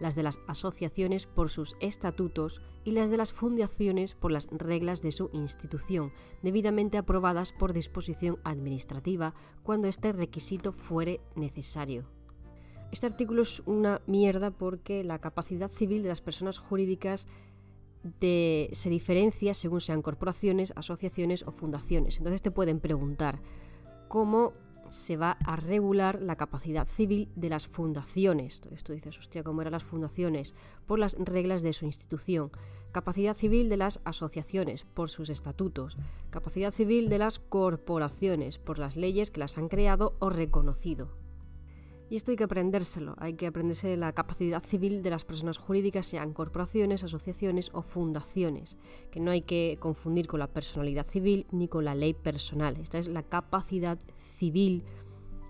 las 0.00 0.14
de 0.14 0.22
las 0.22 0.38
asociaciones 0.46 1.26
por 1.26 1.50
sus 1.50 1.76
estatutos 1.80 2.60
y 2.84 2.92
las 2.92 3.10
de 3.10 3.16
las 3.16 3.32
fundaciones 3.32 4.14
por 4.14 4.32
las 4.32 4.48
reglas 4.50 5.02
de 5.02 5.12
su 5.12 5.30
institución, 5.32 6.12
debidamente 6.42 6.98
aprobadas 6.98 7.52
por 7.52 7.72
disposición 7.72 8.38
administrativa 8.44 9.34
cuando 9.62 9.88
este 9.88 10.12
requisito 10.12 10.72
fuere 10.72 11.20
necesario. 11.34 12.04
Este 12.92 13.06
artículo 13.06 13.42
es 13.42 13.62
una 13.66 14.00
mierda 14.06 14.50
porque 14.50 15.02
la 15.02 15.18
capacidad 15.18 15.70
civil 15.70 16.02
de 16.02 16.08
las 16.08 16.20
personas 16.20 16.58
jurídicas 16.58 17.26
se 18.20 18.90
diferencia 18.90 19.54
según 19.54 19.80
sean 19.80 20.02
corporaciones, 20.02 20.72
asociaciones 20.76 21.42
o 21.42 21.50
fundaciones. 21.50 22.18
Entonces 22.18 22.42
te 22.42 22.52
pueden 22.52 22.78
preguntar 22.78 23.40
cómo 24.08 24.52
se 24.90 25.16
va 25.16 25.38
a 25.44 25.56
regular 25.56 26.20
la 26.20 26.36
capacidad 26.36 26.86
civil 26.86 27.28
de 27.36 27.48
las 27.48 27.66
fundaciones. 27.66 28.62
Esto 28.70 28.92
dices, 28.92 29.18
hostia, 29.18 29.42
¿cómo 29.42 29.60
eran 29.60 29.72
las 29.72 29.84
fundaciones? 29.84 30.54
Por 30.86 30.98
las 30.98 31.16
reglas 31.18 31.62
de 31.62 31.72
su 31.72 31.84
institución. 31.84 32.50
Capacidad 32.92 33.36
civil 33.36 33.68
de 33.68 33.76
las 33.76 34.00
asociaciones, 34.04 34.84
por 34.94 35.10
sus 35.10 35.28
estatutos. 35.28 35.96
Capacidad 36.30 36.72
civil 36.72 37.08
de 37.08 37.18
las 37.18 37.38
corporaciones, 37.38 38.58
por 38.58 38.78
las 38.78 38.96
leyes 38.96 39.30
que 39.30 39.40
las 39.40 39.58
han 39.58 39.68
creado 39.68 40.14
o 40.18 40.30
reconocido. 40.30 41.25
Y 42.08 42.14
esto 42.14 42.30
hay 42.30 42.36
que 42.36 42.44
aprendérselo, 42.44 43.16
hay 43.18 43.34
que 43.34 43.48
aprenderse 43.48 43.96
la 43.96 44.12
capacidad 44.12 44.62
civil 44.62 45.02
de 45.02 45.10
las 45.10 45.24
personas 45.24 45.58
jurídicas, 45.58 46.06
sean 46.06 46.32
corporaciones, 46.32 47.02
asociaciones 47.02 47.70
o 47.72 47.82
fundaciones, 47.82 48.76
que 49.10 49.18
no 49.18 49.32
hay 49.32 49.42
que 49.42 49.76
confundir 49.80 50.28
con 50.28 50.38
la 50.38 50.46
personalidad 50.46 51.04
civil 51.04 51.46
ni 51.50 51.66
con 51.66 51.84
la 51.84 51.96
ley 51.96 52.14
personal. 52.14 52.76
Esta 52.76 52.98
es 52.98 53.08
la 53.08 53.24
capacidad 53.24 53.98
civil 54.38 54.84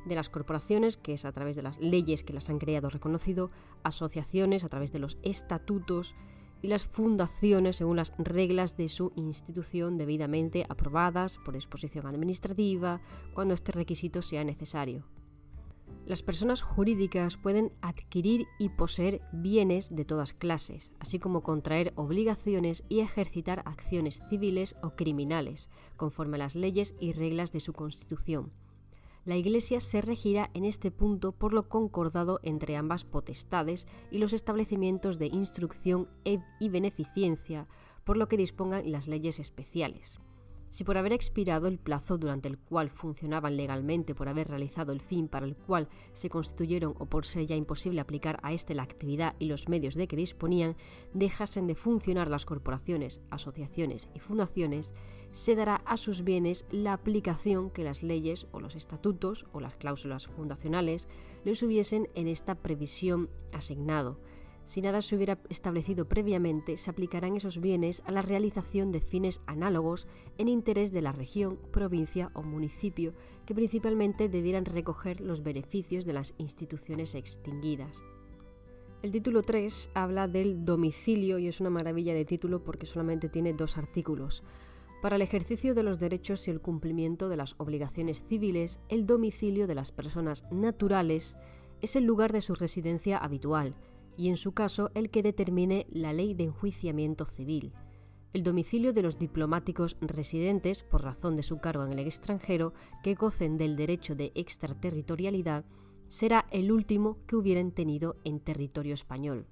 de 0.07 0.15
las 0.15 0.31
corporaciones, 0.31 0.97
que 0.97 1.13
es 1.13 1.27
a 1.27 1.33
través 1.33 1.57
de 1.57 1.63
las 1.63 1.79
leyes 1.79 2.23
que 2.23 2.33
las 2.33 2.49
han 2.49 2.59
creado 2.59 2.89
reconocido, 2.89 3.51
asociaciones 3.83 4.65
a 4.65 4.71
través 4.71 4.93
de 4.93 5.01
los 5.01 5.19
estatutos 5.23 6.15
y 6.63 6.69
las 6.69 6.85
fundaciones 6.85 7.77
según 7.77 7.97
las 7.97 8.15
reglas 8.17 8.79
de 8.79 8.89
su 8.89 9.13
institución 9.17 9.99
debidamente 9.99 10.65
aprobadas 10.69 11.39
por 11.45 11.53
disposición 11.53 12.07
administrativa 12.07 13.03
cuando 13.35 13.53
este 13.53 13.73
requisito 13.73 14.23
sea 14.23 14.43
necesario. 14.43 15.05
Las 16.07 16.23
personas 16.23 16.63
jurídicas 16.63 17.37
pueden 17.37 17.73
adquirir 17.81 18.47
y 18.59 18.69
poseer 18.69 19.23
bienes 19.33 19.95
de 19.95 20.05
todas 20.05 20.33
clases, 20.33 20.93
así 21.01 21.19
como 21.19 21.43
contraer 21.43 21.93
obligaciones 21.97 22.85
y 22.89 23.01
ejercitar 23.01 23.63
acciones 23.67 24.23
civiles 24.31 24.77
o 24.83 24.91
criminales, 24.91 25.69
conforme 25.97 26.37
a 26.37 26.39
las 26.39 26.55
leyes 26.55 26.95
y 27.01 27.13
reglas 27.13 27.51
de 27.51 27.61
su 27.61 27.73
constitución. 27.73 28.53
La 29.25 29.37
Iglesia 29.37 29.81
se 29.81 30.01
regirá 30.01 30.51
en 30.55 30.65
este 30.65 30.93
punto 30.93 31.33
por 31.33 31.53
lo 31.53 31.69
concordado 31.69 32.39
entre 32.45 32.77
ambas 32.77 33.03
potestades 33.05 33.89
y 34.13 34.19
los 34.19 34.33
establecimientos 34.33 35.19
de 35.19 35.27
instrucción 35.27 36.09
e- 36.25 36.39
y 36.61 36.69
beneficencia, 36.69 37.67
por 38.05 38.17
lo 38.17 38.29
que 38.29 38.37
dispongan 38.37 38.93
las 38.93 39.09
leyes 39.09 39.41
especiales. 39.41 40.21
Si 40.69 40.85
por 40.85 40.99
haber 40.99 41.13
expirado 41.13 41.69
el 41.69 41.79
plazo 41.79 42.19
durante 42.19 42.49
el 42.49 42.59
cual 42.59 42.91
funcionaban 42.91 43.57
legalmente 43.57 44.15
por 44.15 44.29
haber 44.29 44.49
realizado 44.49 44.93
el 44.93 45.01
fin 45.01 45.29
para 45.29 45.47
el 45.47 45.57
cual 45.57 45.89
se 46.13 46.29
constituyeron 46.29 46.95
o 46.99 47.07
por 47.07 47.25
ser 47.25 47.47
ya 47.47 47.57
imposible 47.57 48.01
aplicar 48.01 48.39
a 48.43 48.53
éste 48.53 48.75
la 48.75 48.83
actividad 48.83 49.35
y 49.39 49.47
los 49.47 49.69
medios 49.69 49.95
de 49.95 50.09
que 50.09 50.17
disponían, 50.17 50.77
dejasen 51.15 51.67
de 51.67 51.75
funcionar 51.75 52.29
las 52.29 52.45
corporaciones, 52.45 53.21
asociaciones 53.31 54.09
y 54.15 54.19
fundaciones, 54.19 54.93
se 55.31 55.55
dará 55.55 55.77
a 55.85 55.97
sus 55.97 56.25
bienes 56.25 56.67
la 56.71 56.93
aplicación 56.93 57.71
que 57.71 57.85
las 57.85 58.03
leyes 58.03 58.47
o 58.53 58.61
los 58.61 58.75
estatutos 58.75 59.47
o 59.53 59.61
las 59.61 59.77
cláusulas 59.77 60.27
fundacionales 60.27 61.09
les 61.45 61.63
hubiesen 61.63 62.09
en 62.15 62.29
esta 62.29 62.55
previsión 62.55 63.29
asignado 63.53 64.19
si 64.67 64.83
nada 64.83 65.01
se 65.01 65.15
hubiera 65.15 65.39
establecido 65.49 66.09
previamente, 66.09 66.77
se 66.77 66.91
aplicarán 66.91 67.37
esos 67.37 67.61
bienes 67.61 68.03
a 68.05 68.11
la 68.11 68.21
realización 68.21 68.91
de 68.91 69.01
fines 69.01 69.41
análogos 69.47 70.09
en 70.39 70.49
interés 70.49 70.93
de 70.93 71.03
la 71.03 71.13
región, 71.13 71.57
provincia 71.71 72.31
o 72.35 72.43
municipio, 72.43 73.15
que 73.47 73.55
principalmente 73.55 74.29
debieran 74.29 74.65
recoger 74.65 75.21
los 75.21 75.45
beneficios 75.45 76.05
de 76.05 76.13
las 76.15 76.35
instituciones 76.39 77.15
extinguidas. 77.15 78.03
El 79.03 79.13
título 79.13 79.43
3 79.43 79.91
habla 79.95 80.27
del 80.27 80.65
domicilio 80.65 81.39
y 81.39 81.47
es 81.47 81.61
una 81.61 81.71
maravilla 81.71 82.13
de 82.13 82.25
título 82.25 82.65
porque 82.65 82.87
solamente 82.87 83.29
tiene 83.29 83.53
dos 83.53 83.79
artículos. 83.79 84.43
Para 85.01 85.15
el 85.15 85.23
ejercicio 85.23 85.75
de 85.77 85.85
los 85.85 86.01
derechos 86.01 86.49
y 86.49 86.51
el 86.51 86.61
cumplimiento 86.61 87.29
de 87.29 87.37
las 87.37 87.55
obligaciones 87.59 88.25
civiles, 88.27 88.81
el 88.89 89.07
domicilio 89.07 89.69
de 89.69 89.77
las 89.77 89.93
personas 89.93 90.51
naturales 90.51 91.37
es 91.83 91.95
el 91.95 92.05
lugar 92.05 92.33
de 92.33 92.41
su 92.41 92.57
residencia 92.57 93.19
habitual, 93.19 93.75
y 94.17 94.29
en 94.29 94.37
su 94.37 94.53
caso 94.53 94.91
el 94.95 95.11
que 95.11 95.23
determine 95.23 95.87
la 95.91 96.13
ley 96.13 96.35
de 96.35 96.45
enjuiciamiento 96.45 97.25
civil. 97.25 97.73
El 98.33 98.43
domicilio 98.43 98.93
de 98.93 99.03
los 99.03 99.19
diplomáticos 99.19 99.97
residentes, 100.01 100.83
por 100.83 101.03
razón 101.03 101.37
de 101.37 101.43
su 101.43 101.59
cargo 101.59 101.85
en 101.85 101.93
el 101.93 102.01
extranjero, 102.01 102.75
que 103.03 103.15
gocen 103.15 103.57
del 103.57 103.77
derecho 103.77 104.15
de 104.15 104.33
extraterritorialidad, 104.35 105.65
será 106.09 106.47
el 106.51 106.71
último 106.71 107.19
que 107.27 107.37
hubieran 107.37 107.73
tenido 107.73 108.17
en 108.25 108.41
territorio 108.41 108.95
español 108.95 109.47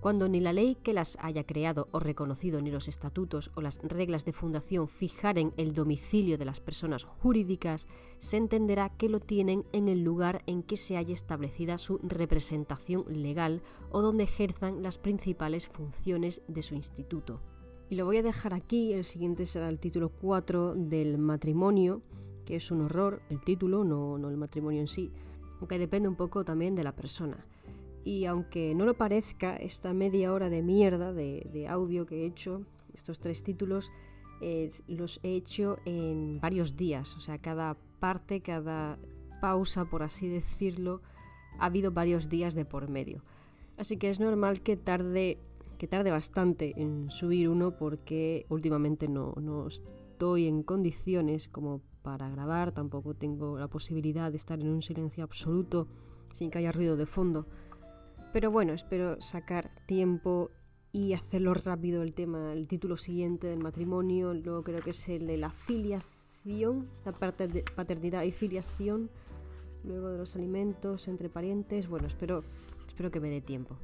cuando 0.00 0.28
ni 0.28 0.40
la 0.40 0.52
ley 0.52 0.76
que 0.76 0.92
las 0.92 1.16
haya 1.20 1.44
creado 1.44 1.88
o 1.90 2.00
reconocido 2.00 2.60
ni 2.60 2.70
los 2.70 2.88
estatutos 2.88 3.50
o 3.54 3.60
las 3.60 3.78
reglas 3.82 4.24
de 4.24 4.32
fundación 4.32 4.88
fijaren 4.88 5.52
el 5.56 5.74
domicilio 5.74 6.38
de 6.38 6.44
las 6.44 6.60
personas 6.60 7.04
jurídicas, 7.04 7.86
se 8.18 8.36
entenderá 8.36 8.90
que 8.90 9.08
lo 9.08 9.20
tienen 9.20 9.64
en 9.72 9.88
el 9.88 10.02
lugar 10.02 10.42
en 10.46 10.62
que 10.62 10.76
se 10.76 10.96
haya 10.96 11.14
establecida 11.14 11.78
su 11.78 11.98
representación 12.02 13.04
legal 13.08 13.62
o 13.90 14.02
donde 14.02 14.24
ejerzan 14.24 14.82
las 14.82 14.98
principales 14.98 15.68
funciones 15.68 16.42
de 16.48 16.62
su 16.62 16.74
instituto. 16.74 17.40
Y 17.88 17.94
lo 17.94 18.04
voy 18.04 18.18
a 18.18 18.22
dejar 18.22 18.52
aquí, 18.52 18.92
el 18.92 19.04
siguiente 19.04 19.46
será 19.46 19.68
el 19.68 19.78
título 19.78 20.08
4 20.08 20.74
del 20.74 21.18
matrimonio, 21.18 22.02
que 22.44 22.56
es 22.56 22.70
un 22.70 22.82
horror, 22.82 23.22
el 23.30 23.40
título, 23.40 23.84
no, 23.84 24.18
no 24.18 24.28
el 24.28 24.36
matrimonio 24.36 24.80
en 24.80 24.88
sí, 24.88 25.12
aunque 25.58 25.78
depende 25.78 26.08
un 26.08 26.16
poco 26.16 26.44
también 26.44 26.74
de 26.74 26.84
la 26.84 26.94
persona 26.94 27.46
y 28.06 28.24
aunque 28.26 28.72
no 28.76 28.84
lo 28.84 28.94
parezca, 28.94 29.56
esta 29.56 29.92
media 29.92 30.32
hora 30.32 30.48
de 30.48 30.62
mierda 30.62 31.12
de, 31.12 31.66
audio 31.68 32.06
que 32.06 32.22
he 32.22 32.26
hecho, 32.26 32.62
estos 32.94 33.18
tres 33.18 33.42
títulos, 33.42 33.90
eh, 34.40 34.70
los 34.86 35.18
he 35.24 35.34
hecho 35.34 35.78
en 35.84 36.40
varios 36.40 36.76
días, 36.76 37.16
o 37.16 37.20
sea, 37.20 37.38
cada 37.38 37.76
parte, 37.98 38.42
cada 38.42 38.96
pausa, 39.40 39.86
por 39.86 40.04
así 40.04 40.28
decirlo, 40.28 41.02
ha 41.58 41.66
habido 41.66 41.90
varios 41.90 42.28
días 42.28 42.54
de 42.54 42.64
por 42.64 42.88
medio. 42.88 43.24
Así 43.76 43.96
que 43.96 44.08
es 44.08 44.20
normal 44.20 44.62
que 44.62 44.76
tarde, 44.76 45.40
que 45.76 45.88
tarde 45.88 46.12
bastante 46.12 46.80
en 46.80 47.10
subir 47.10 47.48
uno 47.48 47.76
porque 47.76 48.46
últimamente 48.50 49.08
no, 49.08 49.34
no 49.40 49.66
estoy 49.66 50.46
en 50.46 50.62
condiciones 50.62 51.48
como 51.48 51.80
para 52.02 52.30
grabar, 52.30 52.70
tampoco 52.70 53.14
tengo 53.14 53.58
la 53.58 53.66
posibilidad 53.66 54.30
de 54.30 54.36
estar 54.36 54.60
en 54.60 54.68
un 54.68 54.82
silencio 54.82 55.24
absoluto 55.24 55.88
sin 56.32 56.52
que 56.52 56.58
haya 56.58 56.70
ruido 56.70 56.96
de 56.96 57.06
fondo. 57.06 57.48
Pero 58.32 58.50
bueno, 58.50 58.72
espero 58.72 59.20
sacar 59.20 59.70
tiempo 59.86 60.50
y 60.92 61.14
hacerlo 61.14 61.54
rápido 61.54 62.02
el 62.02 62.14
tema, 62.14 62.52
el 62.52 62.68
título 62.68 62.96
siguiente 62.96 63.46
del 63.46 63.58
matrimonio, 63.58 64.34
luego 64.34 64.62
creo 64.62 64.80
que 64.80 64.90
es 64.90 65.08
el 65.08 65.26
de 65.26 65.36
la 65.36 65.50
filiación, 65.50 66.88
la 67.04 67.12
paternidad 67.12 68.22
y 68.22 68.32
filiación, 68.32 69.10
luego 69.84 70.10
de 70.10 70.18
los 70.18 70.36
alimentos 70.36 71.08
entre 71.08 71.28
parientes, 71.28 71.88
bueno, 71.88 72.06
espero, 72.06 72.44
espero 72.86 73.10
que 73.10 73.20
me 73.20 73.30
dé 73.30 73.40
tiempo. 73.40 73.76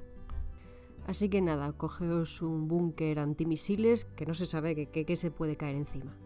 Así 1.06 1.28
que 1.28 1.40
nada, 1.40 1.72
cogeos 1.72 2.42
un 2.42 2.68
búnker 2.68 3.18
antimisiles 3.18 4.04
que 4.04 4.24
no 4.24 4.34
se 4.34 4.46
sabe 4.46 4.86
qué 4.86 5.16
se 5.16 5.30
puede 5.30 5.56
caer 5.56 5.76
encima. 5.76 6.16